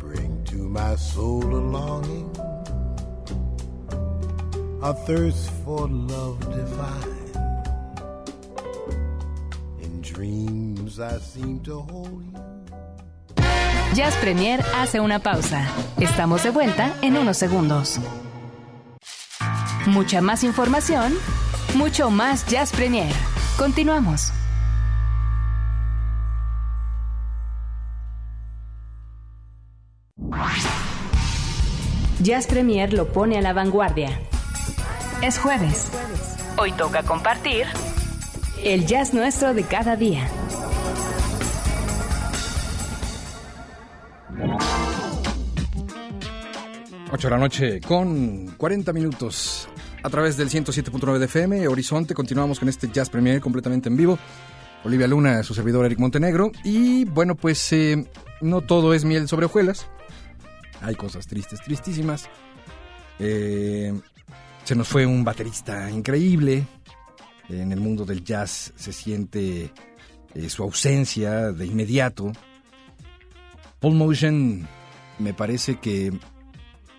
[0.00, 2.28] bring to my soul a longing,
[4.82, 7.30] a thirst for love divine.
[9.80, 13.44] In dreams I seem to hold you.
[13.94, 15.64] Jazz Premier hace una pausa.
[16.00, 18.00] Estamos de vuelta en unos segundos.
[19.86, 21.14] Mucha más información,
[21.76, 23.14] mucho más Jazz Premier.
[23.56, 24.32] Continuamos.
[32.22, 34.16] Jazz Premier lo pone a la vanguardia.
[35.22, 35.90] Es jueves.
[36.56, 37.66] Hoy toca compartir
[38.62, 40.28] El jazz nuestro de cada día.
[47.10, 49.68] Ocho de la noche con 40 minutos
[50.04, 52.14] a través del 107.9 de FM, Horizonte.
[52.14, 54.16] Continuamos con este Jazz Premier completamente en vivo.
[54.84, 56.52] Olivia Luna, su servidor Eric Montenegro.
[56.62, 58.06] Y bueno, pues eh,
[58.40, 59.88] no todo es miel sobre hojuelas.
[60.82, 62.28] Hay cosas tristes, tristísimas.
[63.18, 63.98] Eh,
[64.64, 66.66] se nos fue un baterista increíble.
[67.48, 69.72] En el mundo del jazz se siente
[70.34, 72.32] eh, su ausencia de inmediato.
[73.80, 74.66] Paul Motion
[75.18, 76.12] me parece que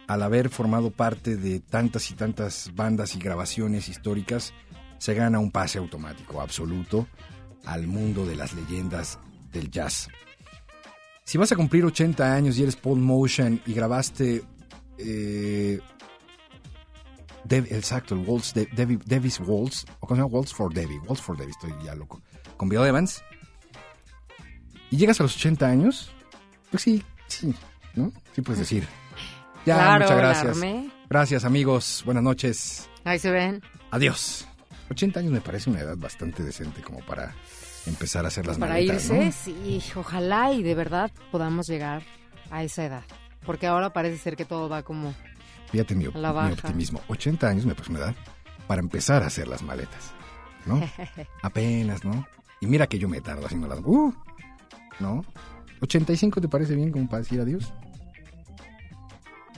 [0.07, 4.53] al haber formado parte de tantas y tantas bandas y grabaciones históricas,
[4.97, 7.07] se gana un pase automático absoluto
[7.65, 9.19] al mundo de las leyendas
[9.51, 10.09] del jazz.
[11.25, 14.43] Si vas a cumplir 80 años y eres Paul Motion y grabaste
[14.97, 15.79] eh,
[17.45, 20.99] Dev- exacto, el Waltz, de, Devi- Davis Waltz, o cómo se llama Waltz for Debbie,
[21.07, 22.21] Waltz for Debbie, estoy ya loco,
[22.57, 23.21] con Bill Evans,
[24.91, 26.11] y llegas a los 80 años,
[26.71, 27.53] pues sí, sí,
[27.95, 28.11] ¿no?
[28.33, 28.87] Sí puedes decir.
[29.65, 30.57] Ya, Claro, muchas gracias.
[31.09, 32.01] Gracias, amigos.
[32.05, 32.89] Buenas noches.
[33.05, 33.61] Ahí se ven.
[33.91, 34.47] Adiós.
[34.89, 37.33] 80 años me parece una edad bastante decente como para
[37.85, 39.31] empezar a hacer las Para maletas, irse, ¿no?
[39.31, 42.03] sí, ojalá y de verdad podamos llegar
[42.51, 43.03] a esa edad.
[43.45, 45.13] Porque ahora parece ser que todo va como...
[45.71, 47.01] Fíjate mi, optimismo.
[47.07, 48.15] 80 años me parece una edad
[48.67, 50.13] para empezar a hacer las maletas,
[50.65, 50.81] ¿no?
[51.41, 52.25] Apenas, ¿no?
[52.61, 53.79] Y mira que yo me tardo haciendo las...
[53.83, 54.13] ¡Uh!
[54.99, 55.25] ¿No?
[55.81, 57.73] ¿85 te parece bien como para decir adiós?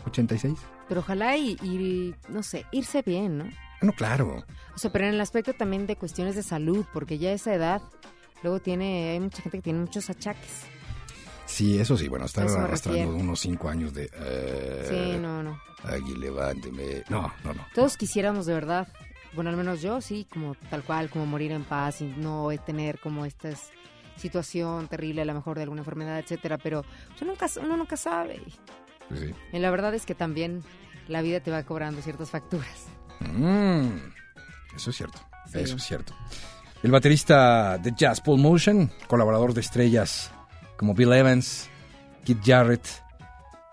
[0.05, 0.57] ¿86?
[0.87, 3.45] Pero ojalá y, y, no sé, irse bien, ¿no?
[3.81, 4.43] Ah, no, claro.
[4.75, 7.53] O sea, pero en el aspecto también de cuestiones de salud, porque ya a esa
[7.53, 7.81] edad
[8.45, 10.61] luego tiene, hay mucha gente que tiene muchos achaques.
[11.45, 13.15] Sí, eso sí, bueno, estar arrastrando refiero.
[13.23, 14.09] unos 5 años de...
[14.13, 15.59] eh, Sí, no, no.
[15.83, 17.03] Aquí levánteme.
[17.09, 17.65] No, no, no.
[17.75, 18.87] Todos quisiéramos de verdad,
[19.33, 22.99] bueno, al menos yo sí, como tal cual, como morir en paz y no tener
[22.99, 23.49] como esta
[24.15, 26.83] situación terrible, a lo mejor de alguna enfermedad, etcétera, pero
[27.21, 28.41] uno nunca, uno nunca sabe.
[29.09, 29.31] Pues sí.
[29.53, 30.63] Y la verdad es que también
[31.07, 32.87] la vida te va cobrando ciertas facturas.
[33.19, 33.97] Mm,
[34.75, 35.19] eso es cierto.
[35.51, 35.59] Sí.
[35.59, 36.13] Eso es cierto.
[36.85, 40.29] El baterista de jazz, Paul Motion, colaborador de estrellas
[40.77, 41.67] como Bill Evans,
[42.23, 42.87] Keith Jarrett,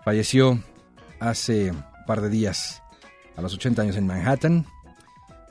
[0.03, 0.59] falleció
[1.19, 2.81] hace un par de días,
[3.37, 4.65] a los 80 años en Manhattan.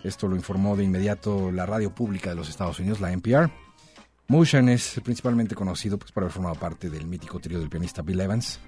[0.02, 3.48] Esto lo informó de inmediato la radio pública de los Estados Unidos, la NPR.
[4.26, 8.22] Motion es principalmente conocido pues, por haber formado parte del mítico trío del pianista Bill
[8.22, 8.58] Evans,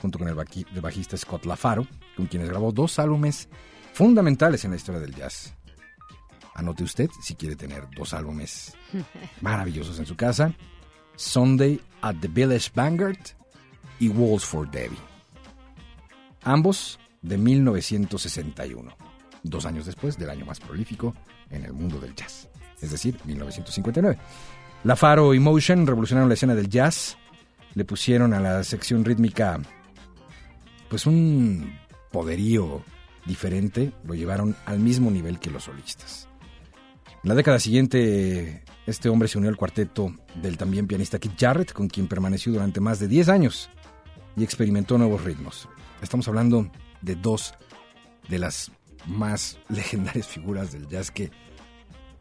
[0.00, 0.36] junto con el
[0.80, 1.84] bajista Scott LaFaro,
[2.16, 3.48] con quienes grabó dos álbumes
[3.92, 5.55] fundamentales en la historia del jazz.
[6.56, 8.74] Anote usted si quiere tener dos álbumes
[9.42, 10.54] maravillosos en su casa:
[11.16, 13.18] Sunday at the Village Vanguard
[13.98, 14.96] y Walls for Debbie.
[16.42, 18.96] Ambos de 1961,
[19.42, 21.14] dos años después del año más prolífico
[21.50, 22.48] en el mundo del jazz,
[22.80, 24.18] es decir, 1959.
[24.84, 27.18] La Faro y Motion revolucionaron la escena del jazz,
[27.74, 29.60] le pusieron a la sección rítmica
[30.88, 31.78] pues un
[32.12, 32.82] poderío
[33.26, 36.28] diferente, lo llevaron al mismo nivel que los solistas.
[37.26, 41.72] En la década siguiente, este hombre se unió al cuarteto del también pianista Keith Jarrett,
[41.72, 43.68] con quien permaneció durante más de 10 años
[44.36, 45.68] y experimentó nuevos ritmos.
[46.00, 46.70] Estamos hablando
[47.02, 47.54] de dos
[48.28, 48.70] de las
[49.06, 51.32] más legendarias figuras del jazz que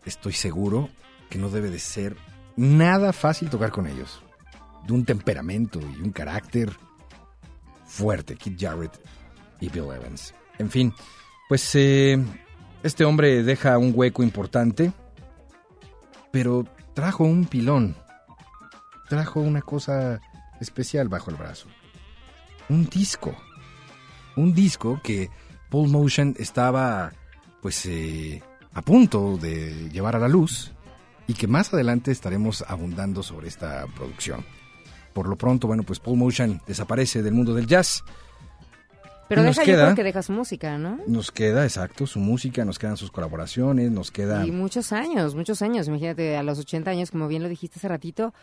[0.06, 0.89] estoy seguro
[1.30, 2.18] que no debe de ser
[2.56, 4.24] nada fácil tocar con ellos.
[4.88, 6.72] De un temperamento y un carácter
[7.86, 8.99] fuerte, Keith Jarrett
[9.62, 10.34] y Bill Evans.
[10.58, 10.91] En fin,
[11.47, 12.18] pues eh,
[12.86, 14.94] este hombre deja un hueco importante,
[16.32, 17.96] pero trajo un pilón,
[19.10, 20.22] trajo una cosa
[20.62, 21.68] especial bajo el brazo.
[22.70, 23.36] Un disco,
[24.36, 25.32] un disco que
[25.72, 27.12] Paul Motion estaba
[27.60, 30.72] pues eh, a punto de llevar a la luz
[31.26, 34.46] y que más adelante estaremos abundando sobre esta producción.
[35.12, 38.04] Por lo pronto, bueno, pues Paul Motion desaparece del mundo del jazz.
[39.28, 41.00] Pero Nos deja, yo creo que deja su música, ¿no?
[41.08, 44.46] Nos queda, exacto, su música, nos quedan sus colaboraciones, nos queda...
[44.46, 45.88] Y muchos años, muchos años.
[45.88, 48.34] Imagínate, a los 80 años, como bien lo dijiste hace ratito,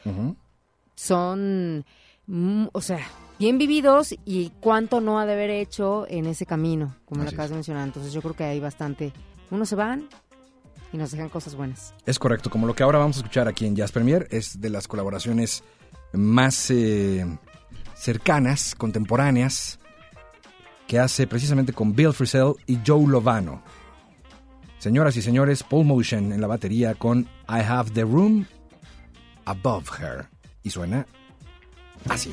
[0.97, 1.85] son,
[2.26, 3.01] mm, o sea,
[3.39, 7.51] bien vividos y cuánto no ha de haber hecho en ese camino, como lo acabas
[7.51, 7.87] de mencionar.
[7.87, 9.12] Entonces yo creo que hay bastante.
[9.51, 10.09] Unos se van
[10.93, 11.95] y nos dejan cosas buenas.
[12.07, 14.70] Es correcto, como lo que ahora vamos a escuchar aquí en Jazz Premier es de
[14.70, 15.62] las colaboraciones
[16.12, 17.26] más eh,
[17.95, 19.78] cercanas, contemporáneas,
[20.87, 23.62] que hace precisamente con Bill Frisell y Joe Lovano.
[24.78, 28.47] Señoras y señores, Paul Motion en la batería con I Have the Room
[29.45, 30.26] Above Her.
[30.62, 31.07] Y suena
[32.09, 32.33] así.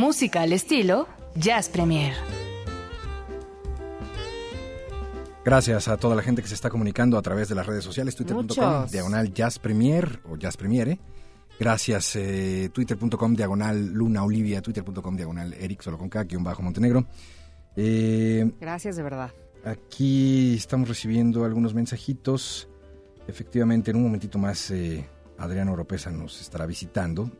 [0.00, 2.14] Música al estilo Jazz Premier.
[5.44, 8.16] Gracias a toda la gente que se está comunicando a través de las redes sociales,
[8.16, 10.98] twitter.com, diagonal Jazz Premier o Jazz Premiere.
[11.58, 17.04] Gracias, eh, twitter.com, diagonal Luna Olivia, twitter.com, diagonal Eric, solo con K, guion bajo Montenegro.
[17.76, 19.30] Eh, Gracias de verdad.
[19.66, 22.70] Aquí estamos recibiendo algunos mensajitos.
[23.28, 27.30] Efectivamente, en un momentito más, eh, Adriano Oropesa nos estará visitando,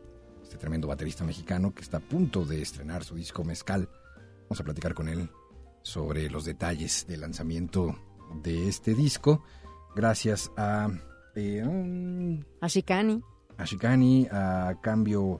[0.51, 3.87] este tremendo baterista mexicano que está a punto de estrenar su disco Mezcal.
[4.49, 5.29] Vamos a platicar con él
[5.81, 7.97] sobre los detalles del lanzamiento
[8.43, 9.45] de este disco.
[9.95, 10.89] Gracias a,
[11.37, 13.21] eh, um, A Shikani.
[13.57, 15.39] a Shikani, a Cambio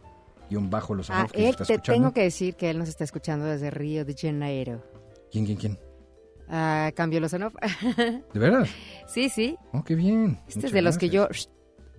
[0.50, 1.92] guion bajo los A Amores que él te escuchando.
[1.92, 4.82] tengo que decir que él nos está escuchando desde Río de Janeiro.
[5.30, 5.80] ¿Quién, quién, quién?
[6.48, 7.52] A Cambio Lozanov.
[8.34, 8.66] ¿De verdad?
[9.08, 9.58] sí, sí.
[9.74, 10.40] Oh, qué bien.
[10.48, 11.28] Este es de los que yo...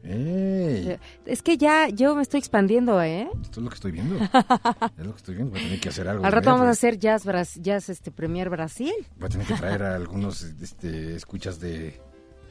[0.05, 3.29] Es que ya yo me estoy expandiendo, ¿eh?
[3.43, 4.17] Esto es lo que estoy viendo.
[4.99, 5.53] es lo que estoy viendo.
[5.53, 6.25] Voy a tener que hacer algo.
[6.25, 8.93] Al de rato vamos a hacer Jazz, Bras- jazz este, Premier Brasil.
[9.17, 12.01] Voy a tener que traer a algunos este, escuchas de,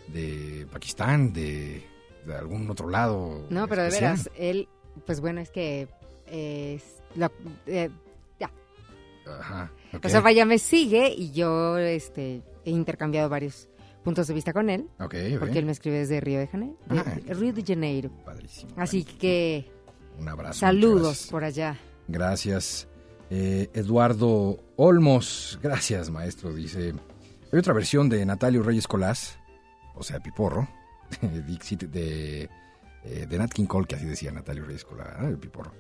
[0.08, 1.84] de Pakistán, de,
[2.26, 3.46] de algún otro lado.
[3.50, 4.14] No, pero de especial.
[4.18, 4.70] veras, él,
[5.06, 5.88] pues bueno, es que...
[6.28, 6.80] eh,
[7.68, 7.90] eh,
[8.40, 8.52] ya.
[9.40, 9.72] Ajá.
[9.94, 10.06] ok.
[10.06, 13.68] O sea, vaya, me sigue y yo este, he intercambiado varios
[14.04, 14.88] puntos de vista con él.
[15.00, 16.76] Ok, Porque él me escribe desde Río de Janeiro.
[16.90, 17.04] Ah.
[17.26, 18.10] de Río de Janeiro.
[18.26, 18.72] Padrísimo.
[18.78, 19.70] Así que
[20.20, 20.60] Un abrazo.
[20.60, 21.78] saludos por allá.
[22.08, 22.88] Gracias.
[23.30, 26.94] Eh, Eduardo Olmos, gracias maestro, dice.
[27.54, 29.38] Hay otra versión de Natalio Reyes Colás,
[29.96, 30.68] o sea, Piporro,
[31.22, 32.50] de, Dixit- de,
[33.06, 35.28] eh, de Nat King Cole, que así decía Natalio Reyes Colás, ¿no?
[35.30, 35.72] el Piporro.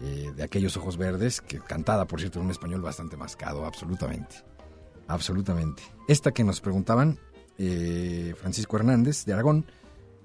[0.00, 4.36] Eh, de aquellos ojos verdes, que cantada, por cierto, en un español bastante mascado, absolutamente.
[5.08, 5.82] Absolutamente.
[6.06, 7.18] Esta que nos preguntaban,
[7.58, 9.66] eh, Francisco Hernández, de Aragón,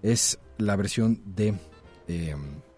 [0.01, 1.55] es la versión de...
[2.07, 2.35] eh,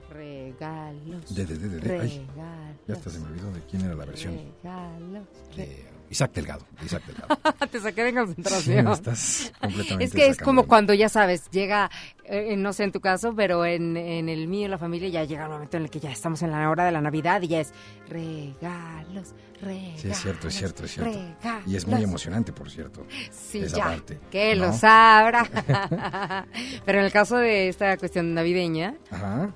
[0.09, 1.35] Regalos.
[1.35, 2.77] de, de, de, de- de- ay, regalos.
[2.87, 4.35] ya hasta se me olvidó de quién era la versión.
[4.63, 5.27] Regalos.
[5.57, 6.65] De Isaac Delgado.
[6.79, 7.35] de Isaac Delgado.
[7.71, 8.87] Te saqué de concentración.
[8.89, 11.89] Estás completamente Es que es como de- cuando ya sabes, llega,
[12.25, 15.23] eh, no sé en tu caso, pero en, en el mío, en la familia, ya
[15.23, 17.47] llega el momento en el que ya estamos en la hora de la Navidad y
[17.47, 17.73] ya es
[18.07, 20.01] regalos, regalos.
[20.01, 21.11] Sí, es cierto, es cierto, es cierto.
[21.11, 21.67] regalos.
[21.67, 23.05] Y es muy emocionante, por cierto.
[23.31, 24.67] Sí, esa ya, parte, que ¿no?
[24.67, 25.47] lo sabrá.
[26.85, 29.53] pero en el caso de esta cuestión navideña, Ajá.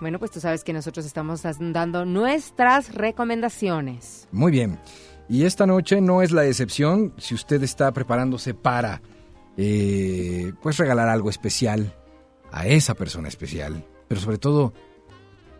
[0.00, 4.28] bueno, pues tú sabes que nosotros estamos dando nuestras recomendaciones.
[4.32, 4.78] Muy bien.
[5.28, 9.02] Y esta noche no es la excepción si usted está preparándose para,
[9.56, 11.94] eh, pues, regalar algo especial
[12.52, 14.72] a esa persona especial, pero sobre todo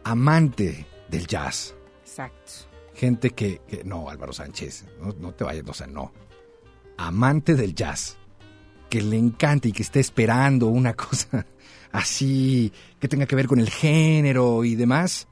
[0.04, 1.74] amante del jazz.
[2.02, 2.52] Exacto.
[2.94, 6.12] Gente que, que- no, Álvaro Sánchez, no, no te vayas, o sea, no.
[6.96, 8.16] Amante del jazz,
[8.88, 11.44] que le encante y que esté esperando una cosa
[11.92, 15.26] así, que tenga que ver con el género y demás,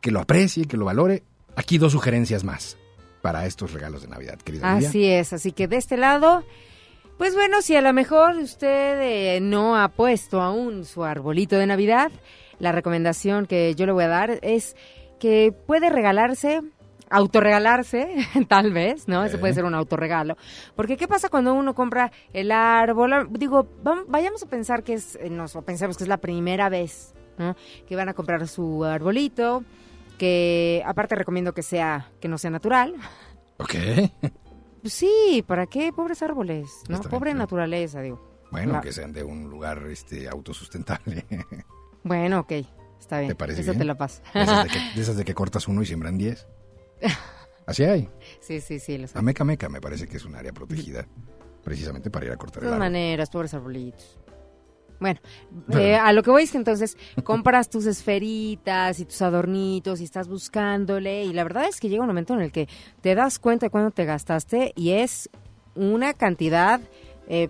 [0.00, 1.24] que lo aprecie, que lo valore.
[1.56, 2.78] Aquí dos sugerencias más
[3.22, 4.72] para estos regalos de Navidad, querida.
[4.72, 6.42] Así es, así que de este lado,
[7.18, 11.66] pues bueno, si a lo mejor usted eh, no ha puesto aún su arbolito de
[11.66, 12.10] Navidad,
[12.58, 14.76] la recomendación que yo le voy a dar es
[15.18, 16.62] que puede regalarse,
[17.10, 18.14] autorregalarse,
[18.48, 19.24] tal vez, ¿no?
[19.24, 19.40] Ese Ok.
[19.40, 20.36] puede ser un autorregalo.
[20.74, 23.28] Porque ¿qué pasa cuando uno compra el árbol?
[23.32, 23.68] Digo,
[24.08, 27.54] vayamos a pensar que es, eh, nos, o pensemos que es la primera vez, ¿no?
[27.86, 29.64] Que van a comprar su arbolito,
[30.20, 32.94] que aparte recomiendo que sea, que no sea natural,
[33.56, 33.74] Ok.
[34.82, 35.94] pues sí, ¿para qué?
[35.94, 36.98] Pobres árboles, ¿no?
[36.98, 38.20] Bien, Pobre naturaleza, digo.
[38.50, 41.24] Bueno, La- que sean de un lugar este, autosustentable.
[42.02, 42.52] Bueno, ok,
[42.98, 43.28] está bien.
[43.28, 43.78] ¿Te parece Eso bien?
[43.80, 44.22] te lo paso.
[44.34, 46.46] De esas de, que, de esas de que cortas uno y siembran diez.
[47.66, 48.08] Así hay.
[48.40, 49.18] sí, sí, sí, lo sé.
[49.18, 51.06] Ameca Meca me parece que es un área protegida
[51.64, 52.86] precisamente para ir a De cortar el todas árbol.
[52.92, 54.18] maneras, pobres arbolitos.
[55.00, 55.18] Bueno,
[55.72, 60.04] eh, a lo que voy es que entonces compras tus esferitas y tus adornitos y
[60.04, 62.68] estás buscándole y la verdad es que llega un momento en el que
[63.00, 65.30] te das cuenta de cuándo te gastaste y es
[65.74, 66.80] una cantidad
[67.28, 67.48] eh,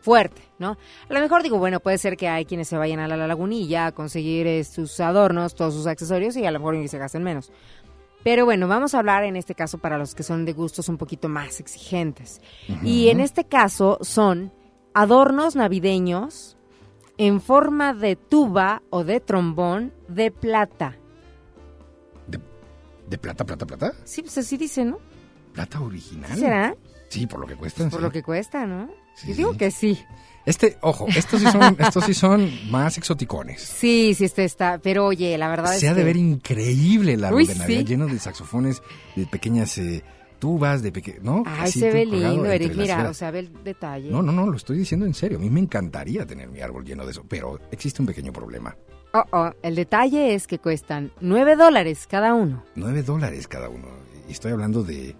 [0.00, 0.76] fuerte, ¿no?
[1.08, 3.86] A lo mejor digo, bueno, puede ser que hay quienes se vayan a la lagunilla
[3.86, 7.52] a conseguir eh, sus adornos, todos sus accesorios y a lo mejor se gasten menos.
[8.24, 10.96] Pero bueno, vamos a hablar en este caso para los que son de gustos un
[10.96, 12.40] poquito más exigentes.
[12.82, 14.52] Y en este caso son
[14.94, 16.56] adornos navideños
[17.18, 20.96] en forma de tuba o de trombón de plata.
[23.08, 23.92] ¿De plata, plata, plata?
[24.04, 24.98] Sí, pues así dice, ¿no?
[25.52, 26.32] ¿Plata original?
[26.32, 26.74] ¿Sí será?
[27.10, 27.90] Sí, por lo que cuestan.
[27.90, 28.02] Por sí.
[28.04, 28.88] lo que cuesta, ¿no?
[29.26, 30.02] Yo digo que sí.
[30.46, 33.60] Este, ojo, estos sí son, estos sí son más exoticones.
[33.60, 34.78] Sí, sí, este está.
[34.78, 35.98] Pero oye, la verdad es Se ha que...
[35.98, 37.84] de ver increíble el árbol de Navidad, sí.
[37.84, 38.82] lleno de saxofones,
[39.14, 40.02] de pequeñas eh,
[40.42, 41.44] tubas, de pequeños, ¿no?
[41.46, 42.74] Ay, Así se ve lindo, Eric.
[42.74, 44.10] Mira, o sea, ve el detalle.
[44.10, 45.38] No, no, no, lo estoy diciendo en serio.
[45.38, 48.76] A mí me encantaría tener mi árbol lleno de eso, pero existe un pequeño problema.
[49.14, 52.64] Oh, oh, el detalle es que cuestan 9 dólares cada uno.
[52.74, 53.86] 9 dólares cada uno.
[54.28, 55.14] Y estoy hablando de,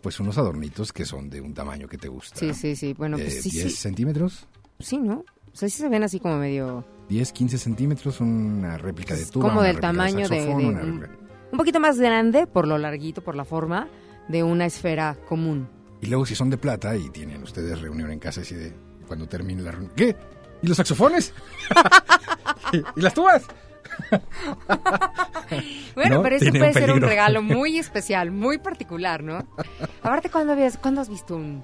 [0.00, 2.38] pues, unos adornitos que son de un tamaño que te gusta.
[2.38, 2.94] Sí, sí, sí.
[2.94, 3.70] Bueno, De pues sí, 10 sí.
[3.70, 4.46] centímetros,
[4.78, 5.24] Sí, ¿no?
[5.52, 6.84] O sea, sí se ven así como medio...
[7.08, 9.48] 10, 15 centímetros, una réplica de tuba.
[9.48, 10.46] como del tamaño de...
[10.46, 11.06] de una un,
[11.50, 13.88] un poquito más grande, por lo larguito, por la forma,
[14.28, 15.68] de una esfera común.
[16.00, 18.72] Y luego si son de plata y tienen ustedes reunión en casa así de
[19.06, 19.92] cuando termine la reunión.
[19.94, 20.16] ¿Qué?
[20.62, 21.32] ¿Y los saxofones?
[22.96, 23.42] ¿Y, las tubas?
[25.94, 26.22] Bueno, ¿No?
[26.22, 29.46] pero eso puede un ser un regalo muy especial, muy particular, ¿no?
[30.02, 31.62] Aparte, ¿cuándo, habías, ¿cuándo has visto un,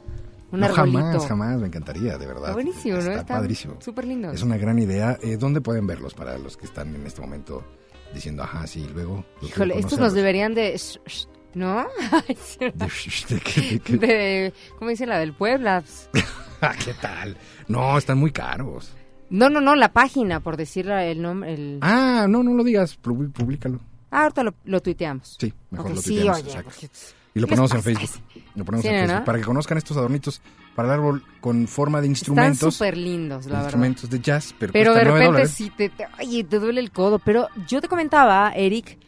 [0.53, 0.99] un no, arbolito?
[0.99, 2.43] jamás, jamás, me encantaría, de verdad.
[2.43, 3.01] Está buenísimo, ¿no?
[3.01, 3.77] Está, Está padrísimo.
[3.81, 4.31] súper lindo.
[4.31, 5.19] Es una gran idea.
[5.23, 7.65] Eh, ¿Dónde pueden verlos para los que están en este momento
[8.13, 9.25] diciendo, ajá, sí, luego...
[9.41, 10.01] Híjole, estos conocer"?
[10.01, 10.75] nos deberían de...
[10.75, 11.87] sh- sh- ¿No?
[12.41, 12.59] Sí.
[13.99, 15.83] ¿De ¿Cómo dice la del Puebla?
[16.85, 17.37] ¿Qué tal?
[17.69, 18.93] No, están muy caros.
[19.31, 21.55] No, no, no, la página, por decir el nombre.
[21.55, 21.79] El...
[21.83, 23.81] Ah, no, no lo digas, públicalo.
[24.11, 25.37] Ah, ahorita lo, lo tuiteamos.
[25.39, 26.71] Sí, mejor Ok, lo sí, tuiteamos, oye, exacto.
[26.71, 26.89] porque-
[27.35, 27.83] Y lo ¿qué les ponemos en?
[27.83, 28.23] Facebook.
[28.55, 29.25] Lo ponemos Sí, en Facebook ¿no?
[29.25, 30.41] para que conozcan estos adornitos
[30.75, 32.75] para el árbol con forma de Están instrumentos.
[32.75, 33.65] súper lindos, la verdad.
[33.65, 37.19] instrumentos de jazz, pero, Pero de repente sí te, te- oye, te duele el codo.
[37.19, 38.99] Pero yo te comentaba, Eric,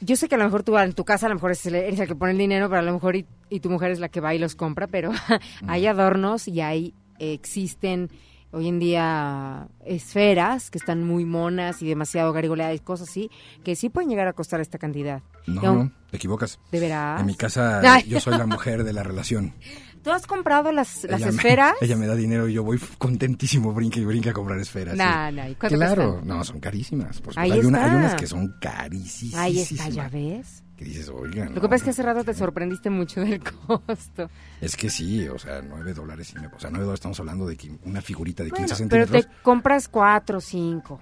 [0.00, 1.74] yo sé que a lo mejor tú en tu casa a lo mejor es el-
[1.76, 4.00] eres el que pone el dinero, pero a lo mejor y, y tu mujer es
[4.00, 5.10] la que va y los compra, pero
[5.68, 8.10] hay adornos y hay, existen
[8.50, 13.30] hoy en día esferas que están muy monas y demasiado garigoleadas y cosas así,
[13.64, 15.22] que sí pueden llegar a costar esta cantidad.
[15.46, 16.60] No, no, te equivocas.
[16.70, 17.20] ¿De veras?
[17.20, 18.04] En mi casa Ay.
[18.06, 19.54] yo soy la mujer de la relación.
[20.04, 21.74] ¿Tú has comprado las, las Ella me- esferas?
[21.80, 24.96] ella me da dinero y yo voy contentísimo, brinca y brinca a comprar esferas.
[24.96, 25.34] Nah, sí.
[25.36, 27.20] nah, ¿y cuánto Claro, no, son carísimas.
[27.22, 27.40] Por supuesto.
[27.40, 27.96] Ahí hay, una- hay está.
[27.96, 29.34] unas que son carísimas.
[29.40, 30.62] Ahí está, ya ves.
[30.76, 31.54] Que dices, oigan.
[31.54, 34.28] Lo que pasa es que hace rato te sorprendiste mucho del costo.
[34.60, 36.28] Es que sí, o sea, nueve dólares.
[36.28, 38.88] sí me- O sea, nueve dólares estamos hablando de que una figurita de 15 Bueno,
[38.90, 39.36] pero centímetros.
[39.36, 41.00] te compras cuatro o cinco.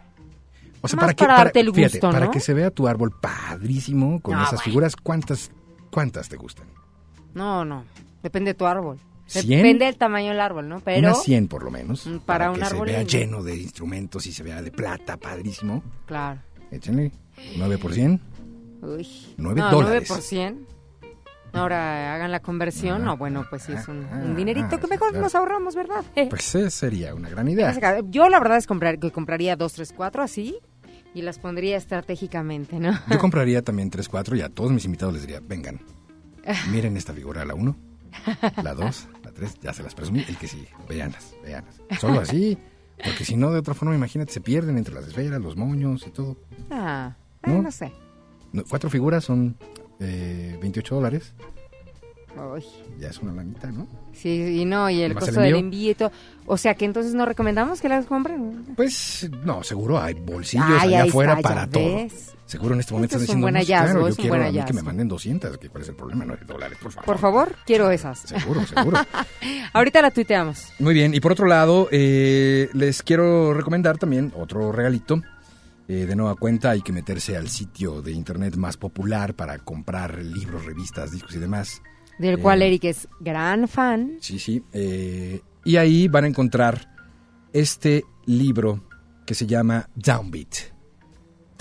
[0.80, 3.12] O sea, para, que, para darte el fíjate, gusto, para que se vea tu árbol
[3.20, 4.64] padrísimo con No, esas bueno.
[4.64, 5.50] figuras, ¿cuántas,
[5.90, 6.66] ¿cuántas te gustan?
[7.34, 7.84] No, no.
[8.22, 8.98] Depende de tu árbol.
[9.26, 9.48] ¿Cien?
[9.48, 10.80] Depende del tamaño del árbol, ¿no?
[10.80, 10.98] Pero.
[10.98, 12.06] Unas 100 por lo menos.
[12.06, 15.16] Mm, para un que árbol se vea lleno de instrumentos y se vea de plata,
[15.16, 15.82] padrísimo.
[16.06, 16.40] Claro.
[16.70, 17.12] Échenle
[17.56, 18.20] 9 por 100.
[18.82, 19.06] Uy.
[19.36, 20.04] Nueve no, dólares.
[20.06, 20.66] 9 por 100.
[21.54, 23.04] Ahora hagan la conversión.
[23.04, 25.24] No, bueno, pues sí, es un, un dinerito que mejor claro.
[25.24, 26.02] nos ahorramos, ¿verdad?
[26.30, 27.74] Pues eh, sería una gran idea.
[28.08, 30.58] Yo la verdad es comprar, que compraría dos, tres, cuatro así
[31.14, 32.98] y las pondría estratégicamente, ¿no?
[33.10, 35.80] Yo compraría también 3, 4 y a todos mis invitados les diría, vengan,
[36.70, 37.76] miren esta figura, la 1,
[38.62, 41.80] la 2, la 3, ya se las presumí, el que sigue, veanlas, veanlas.
[42.00, 42.56] Solo así,
[43.04, 46.10] porque si no, de otra forma, imagínate, se pierden entre las esferas, los moños y
[46.10, 46.36] todo.
[46.70, 47.54] Ah, ¿No?
[47.56, 47.92] eh, no sé.
[48.68, 49.56] Cuatro figuras son
[50.00, 51.32] eh, 28 dólares,
[52.36, 52.64] Uy.
[52.98, 53.86] ya es una lanita, ¿no?
[54.12, 55.90] Sí, y no, y el ¿Más el costo del envío?
[55.90, 56.12] y todo.
[56.46, 58.64] O sea que entonces no recomendamos que las compren.
[58.76, 61.96] Pues no, seguro hay bolsillos Ay, allá afuera está, para todo.
[61.96, 62.34] ves.
[62.52, 64.06] Seguro en este momento Esto es están un diciendo, buen "No, sí, claro, hallazgo, yo
[64.08, 64.86] es un quiero buen a mí que me hallazgo.
[64.86, 67.06] manden 200, que cuál es el problema, 9 dólares, por favor.
[67.06, 68.18] Por favor, quiero esas.
[68.20, 68.98] Seguro, seguro.
[69.72, 70.72] Ahorita la tuiteamos.
[70.78, 75.22] Muy bien, y por otro lado, eh, les quiero recomendar también otro regalito.
[75.88, 80.18] Eh, de nueva cuenta, hay que meterse al sitio de internet más popular para comprar
[80.22, 81.82] libros, revistas, discos y demás.
[82.18, 84.16] Del Eh, cual Eric es gran fan.
[84.20, 84.62] Sí, sí.
[84.72, 86.88] eh, y ahí van a encontrar
[87.52, 88.84] este libro
[89.26, 90.54] que se llama Downbeat,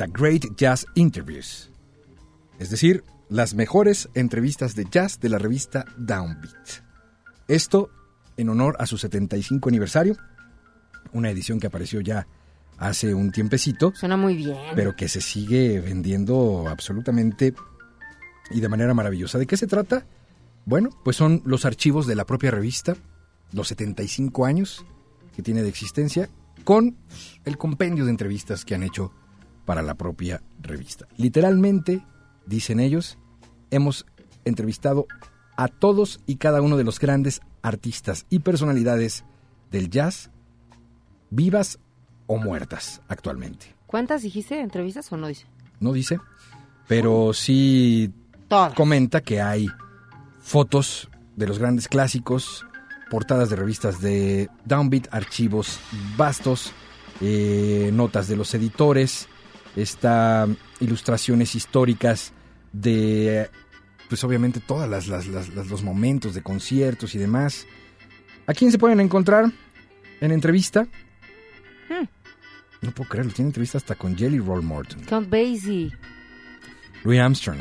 [0.02, 1.70] The Great Jazz Interviews.
[2.58, 6.82] Es decir, las mejores entrevistas de jazz de la revista Downbeat.
[7.48, 7.92] Esto
[8.36, 10.18] en honor a su 75 aniversario,
[11.14, 12.26] una edición que apareció ya
[12.80, 14.58] hace un tiempecito, Suena muy bien.
[14.76, 17.54] pero que se sigue vendiendo absolutamente
[18.50, 19.38] y de manera maravillosa.
[19.38, 20.08] ¿De qué se trata?
[20.66, 22.96] Bueno, pues son los archivos de la propia revista,
[23.52, 24.84] los 75 años
[25.36, 26.28] que tiene de existencia,
[26.64, 26.98] con
[27.46, 29.14] el compendio de entrevistas que han hecho
[29.66, 31.08] para la propia revista.
[31.18, 32.04] Literalmente,
[32.46, 33.18] dicen ellos,
[33.70, 34.06] hemos
[34.46, 35.08] entrevistado
[35.56, 39.24] a todos y cada uno de los grandes artistas y personalidades
[39.72, 40.30] del jazz,
[41.30, 41.80] vivas
[42.28, 43.76] o muertas actualmente.
[43.88, 45.46] ¿Cuántas dijiste entrevistas o no dice?
[45.80, 46.20] No dice,
[46.88, 48.12] pero sí
[48.48, 48.74] Todas.
[48.74, 49.68] comenta que hay
[50.40, 52.66] fotos de los grandes clásicos,
[53.10, 55.80] portadas de revistas de Downbeat, archivos
[56.16, 56.72] vastos,
[57.20, 59.28] eh, notas de los editores,
[59.76, 60.48] está
[60.80, 62.34] ilustraciones históricas
[62.74, 63.50] de,
[64.10, 67.66] pues obviamente todas las, las- las- los momentos de conciertos y demás.
[68.48, 69.52] ¿A quién se pueden encontrar
[70.20, 70.88] en entrevista?
[71.90, 72.06] Hmm.
[72.82, 75.02] No puedo creerlo, tiene entrevista hasta con Jelly Roll Morton.
[75.06, 75.92] Count Basie,
[77.04, 77.60] Louis Armstrong,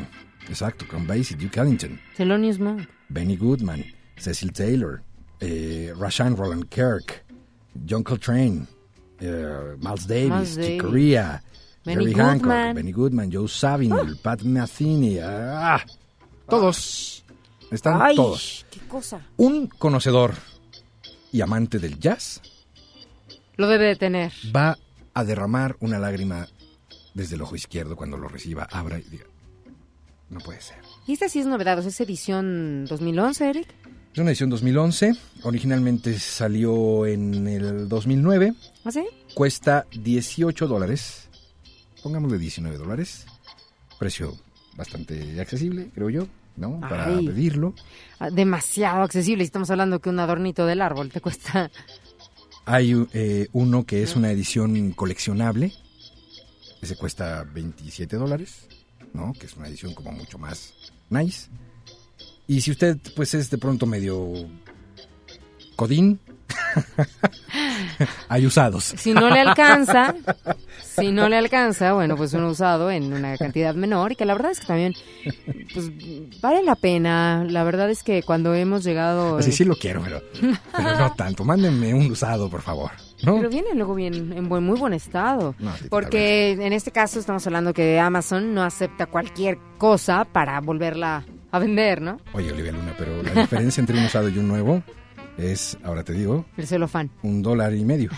[0.49, 2.87] exacto, con Basie, Duke Ellington, Thelonious Monk.
[3.09, 3.85] Benny Goodman,
[4.17, 5.03] Cecil Taylor,
[5.39, 7.23] eh, Rashan Roland Kirk,
[7.87, 8.65] John Coltrane,
[9.19, 10.81] eh, Miles Davis, Miles Chick.
[10.81, 11.43] Corea,
[11.85, 12.75] Benny Jerry Hancock, Goodman.
[12.75, 15.83] Benny Goodman, Joe Zawinul, Pat Metheny, ah,
[16.47, 17.23] todos.
[17.71, 18.65] Están Ay, todos.
[18.69, 19.21] qué cosa.
[19.37, 20.33] Un conocedor
[21.31, 22.41] y amante del jazz
[23.55, 24.33] Lo debe de tener.
[24.55, 24.77] va
[25.13, 26.47] a derramar una lágrima
[27.13, 29.25] desde el ojo izquierdo cuando lo reciba, abra y diga,
[30.29, 30.77] no puede ser.
[31.07, 33.67] Y esta sí es novedad, es edición 2011, Eric.
[34.13, 35.13] Es una edición 2011,
[35.43, 38.53] originalmente salió en el 2009,
[38.83, 39.05] ¿Ah, sí?
[39.33, 41.29] cuesta 18 dólares,
[42.01, 43.25] pongámosle 19 dólares,
[43.99, 44.35] precio
[44.75, 46.27] bastante accesible, creo yo,
[46.57, 46.79] ¿no?
[46.81, 47.27] Para Ay.
[47.27, 47.73] pedirlo.
[48.19, 49.43] Ah, Demasiado accesible.
[49.43, 51.71] Estamos hablando que un adornito del árbol te cuesta...
[52.65, 55.73] Hay eh, uno que es una edición coleccionable,
[56.79, 58.67] ese cuesta 27 dólares,
[59.13, 59.33] ¿no?
[59.33, 60.73] Que es una edición como mucho más
[61.09, 61.49] nice.
[62.47, 64.31] Y si usted pues es de pronto medio
[65.75, 66.19] codín,
[68.29, 68.93] hay usados.
[68.97, 70.15] Si no le alcanza,
[70.83, 74.33] si no le alcanza, bueno, pues uno usado en una cantidad menor y que la
[74.33, 74.93] verdad es que también,
[75.73, 75.91] pues
[76.41, 77.45] vale la pena.
[77.47, 79.37] La verdad es que cuando hemos llegado...
[79.37, 80.21] Así sí lo quiero, pero,
[80.75, 81.43] pero no tanto.
[81.43, 82.91] Mándenme un usado, por favor.
[83.23, 83.35] ¿no?
[83.35, 85.55] Pero viene luego bien, en buen, muy buen estado.
[85.59, 90.59] No, sí, porque en este caso estamos hablando que Amazon no acepta cualquier cosa para
[90.59, 92.17] volverla a vender, ¿no?
[92.33, 94.81] Oye, Olivia Luna, pero la diferencia entre un usado y un nuevo
[95.37, 97.09] es, ahora te digo, El celofán.
[97.23, 98.09] un dólar y medio.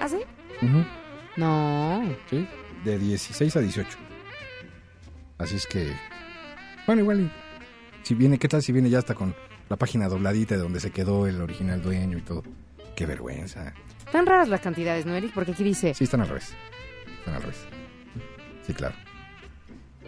[0.00, 0.18] ¿Ah, sí?
[1.36, 2.02] No.
[2.28, 2.46] Sí,
[2.84, 3.98] de 16 a 18.
[5.38, 5.92] Así es que,
[6.86, 7.32] bueno, igual,
[8.02, 9.34] si viene, ¿qué tal si viene ya hasta con
[9.68, 12.42] la página dobladita de donde se quedó el original dueño y todo?
[12.96, 13.72] Qué vergüenza.
[14.04, 15.32] Están raras las cantidades, ¿no, Eric?
[15.32, 15.94] Porque aquí dice...
[15.94, 16.52] Sí, están al revés.
[17.20, 17.58] Están al revés.
[18.66, 18.94] Sí, claro.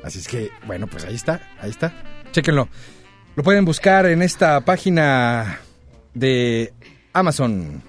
[0.02, 1.92] Así es que, bueno, pues ahí está, ahí está.
[2.32, 2.68] Chéquenlo.
[3.36, 5.60] Lo pueden buscar en esta página
[6.14, 6.72] de
[7.12, 7.82] Amazon.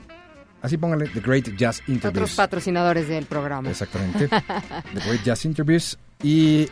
[0.61, 2.35] Así pónganle The Great Jazz Otros Interviews.
[2.35, 3.69] patrocinadores del programa.
[3.69, 4.27] Exactamente.
[4.93, 5.97] The Great Jazz Interviews.
[6.21, 6.67] Y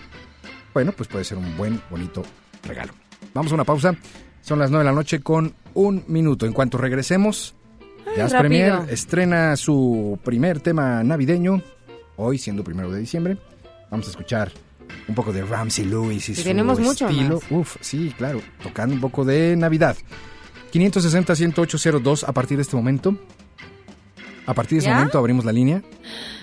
[0.73, 2.23] bueno, pues puede ser un buen, bonito
[2.63, 2.93] regalo.
[3.33, 3.93] Vamos a una pausa.
[4.41, 6.45] Son las 9 de la noche con un minuto.
[6.45, 7.53] En cuanto regresemos,
[8.15, 8.39] Jazz rápido.
[8.39, 11.61] Premier estrena su primer tema navideño.
[12.15, 13.37] Hoy, siendo primero de diciembre,
[13.89, 14.51] vamos a escuchar
[15.07, 17.35] un poco de Ramsey Lewis y, Y su tenemos mucho estilo.
[17.35, 17.51] más.
[17.51, 18.41] Uf, sí, claro.
[18.63, 19.97] Tocando un poco de Navidad.
[20.71, 23.15] 560-10802 a partir de este momento.
[24.45, 24.95] A partir de este ¿Ya?
[24.95, 25.81] momento abrimos la línea.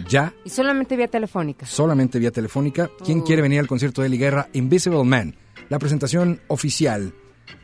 [0.08, 1.66] Ya Y solamente vía telefónica.
[1.66, 2.90] solamente vía telefónica.
[3.04, 3.24] ¿Quién Oh.
[3.24, 4.48] quiere venir al concierto de Eli Guerra?
[4.52, 5.34] Invisible Man,
[5.68, 7.12] la presentación oficial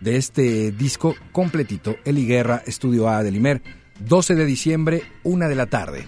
[0.01, 3.63] de este disco completito, Eli Guerra, Estudio A de Limer,
[4.01, 6.07] 12 de diciembre, 1 de la tarde.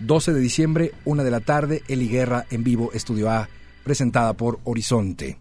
[0.00, 3.48] 12 de diciembre, 1 de la tarde, Eli Guerra en vivo, Estudio A,
[3.82, 5.38] presentada por Horizonte.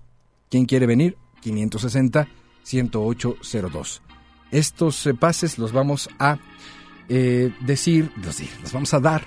[0.49, 1.17] ¿Quién quiere venir?
[1.43, 4.01] 560-10802.
[4.53, 6.37] Estos eh, pases los vamos a
[7.09, 8.11] eh, decir,
[8.61, 9.25] los vamos a dar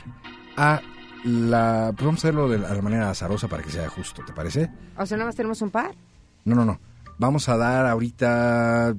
[0.56, 0.80] a
[1.24, 1.92] la...
[1.96, 4.70] Pues vamos a hacerlo de la, manera azarosa para que sea justo, ¿te parece?
[4.96, 5.96] O sea, nada más tenemos un par.
[6.44, 6.78] No, no, no.
[7.18, 8.94] Vamos a dar ahorita,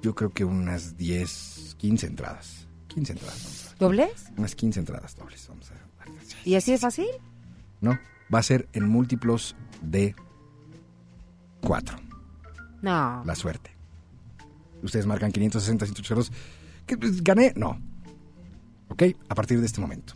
[0.00, 2.66] yo creo que unas 10, 15 entradas.
[2.88, 3.42] 15 entradas.
[3.44, 3.78] Vamos a dar.
[3.78, 4.32] ¿Dobles?
[4.38, 5.46] Unas 15 entradas dobles.
[5.46, 5.82] Vamos a dar.
[6.46, 7.08] ¿Y así de fácil?
[7.82, 7.98] No,
[8.34, 10.16] va a ser en múltiplos de
[11.60, 11.98] 4.
[12.80, 13.22] No.
[13.26, 13.75] La suerte.
[14.86, 16.32] Ustedes marcan 560, 182.
[16.86, 17.52] ¿Qué, pues, ¿Gané?
[17.56, 17.78] No.
[18.88, 19.02] ¿Ok?
[19.28, 20.14] A partir de este momento.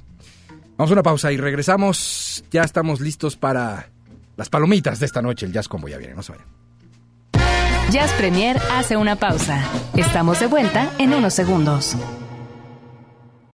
[0.76, 2.42] Vamos a una pausa y regresamos.
[2.50, 3.90] Ya estamos listos para
[4.36, 5.44] las palomitas de esta noche.
[5.44, 6.46] El Jazz Combo ya viene, no se vayan.
[7.90, 9.62] Jazz Premier hace una pausa.
[9.96, 11.96] Estamos de vuelta en unos segundos.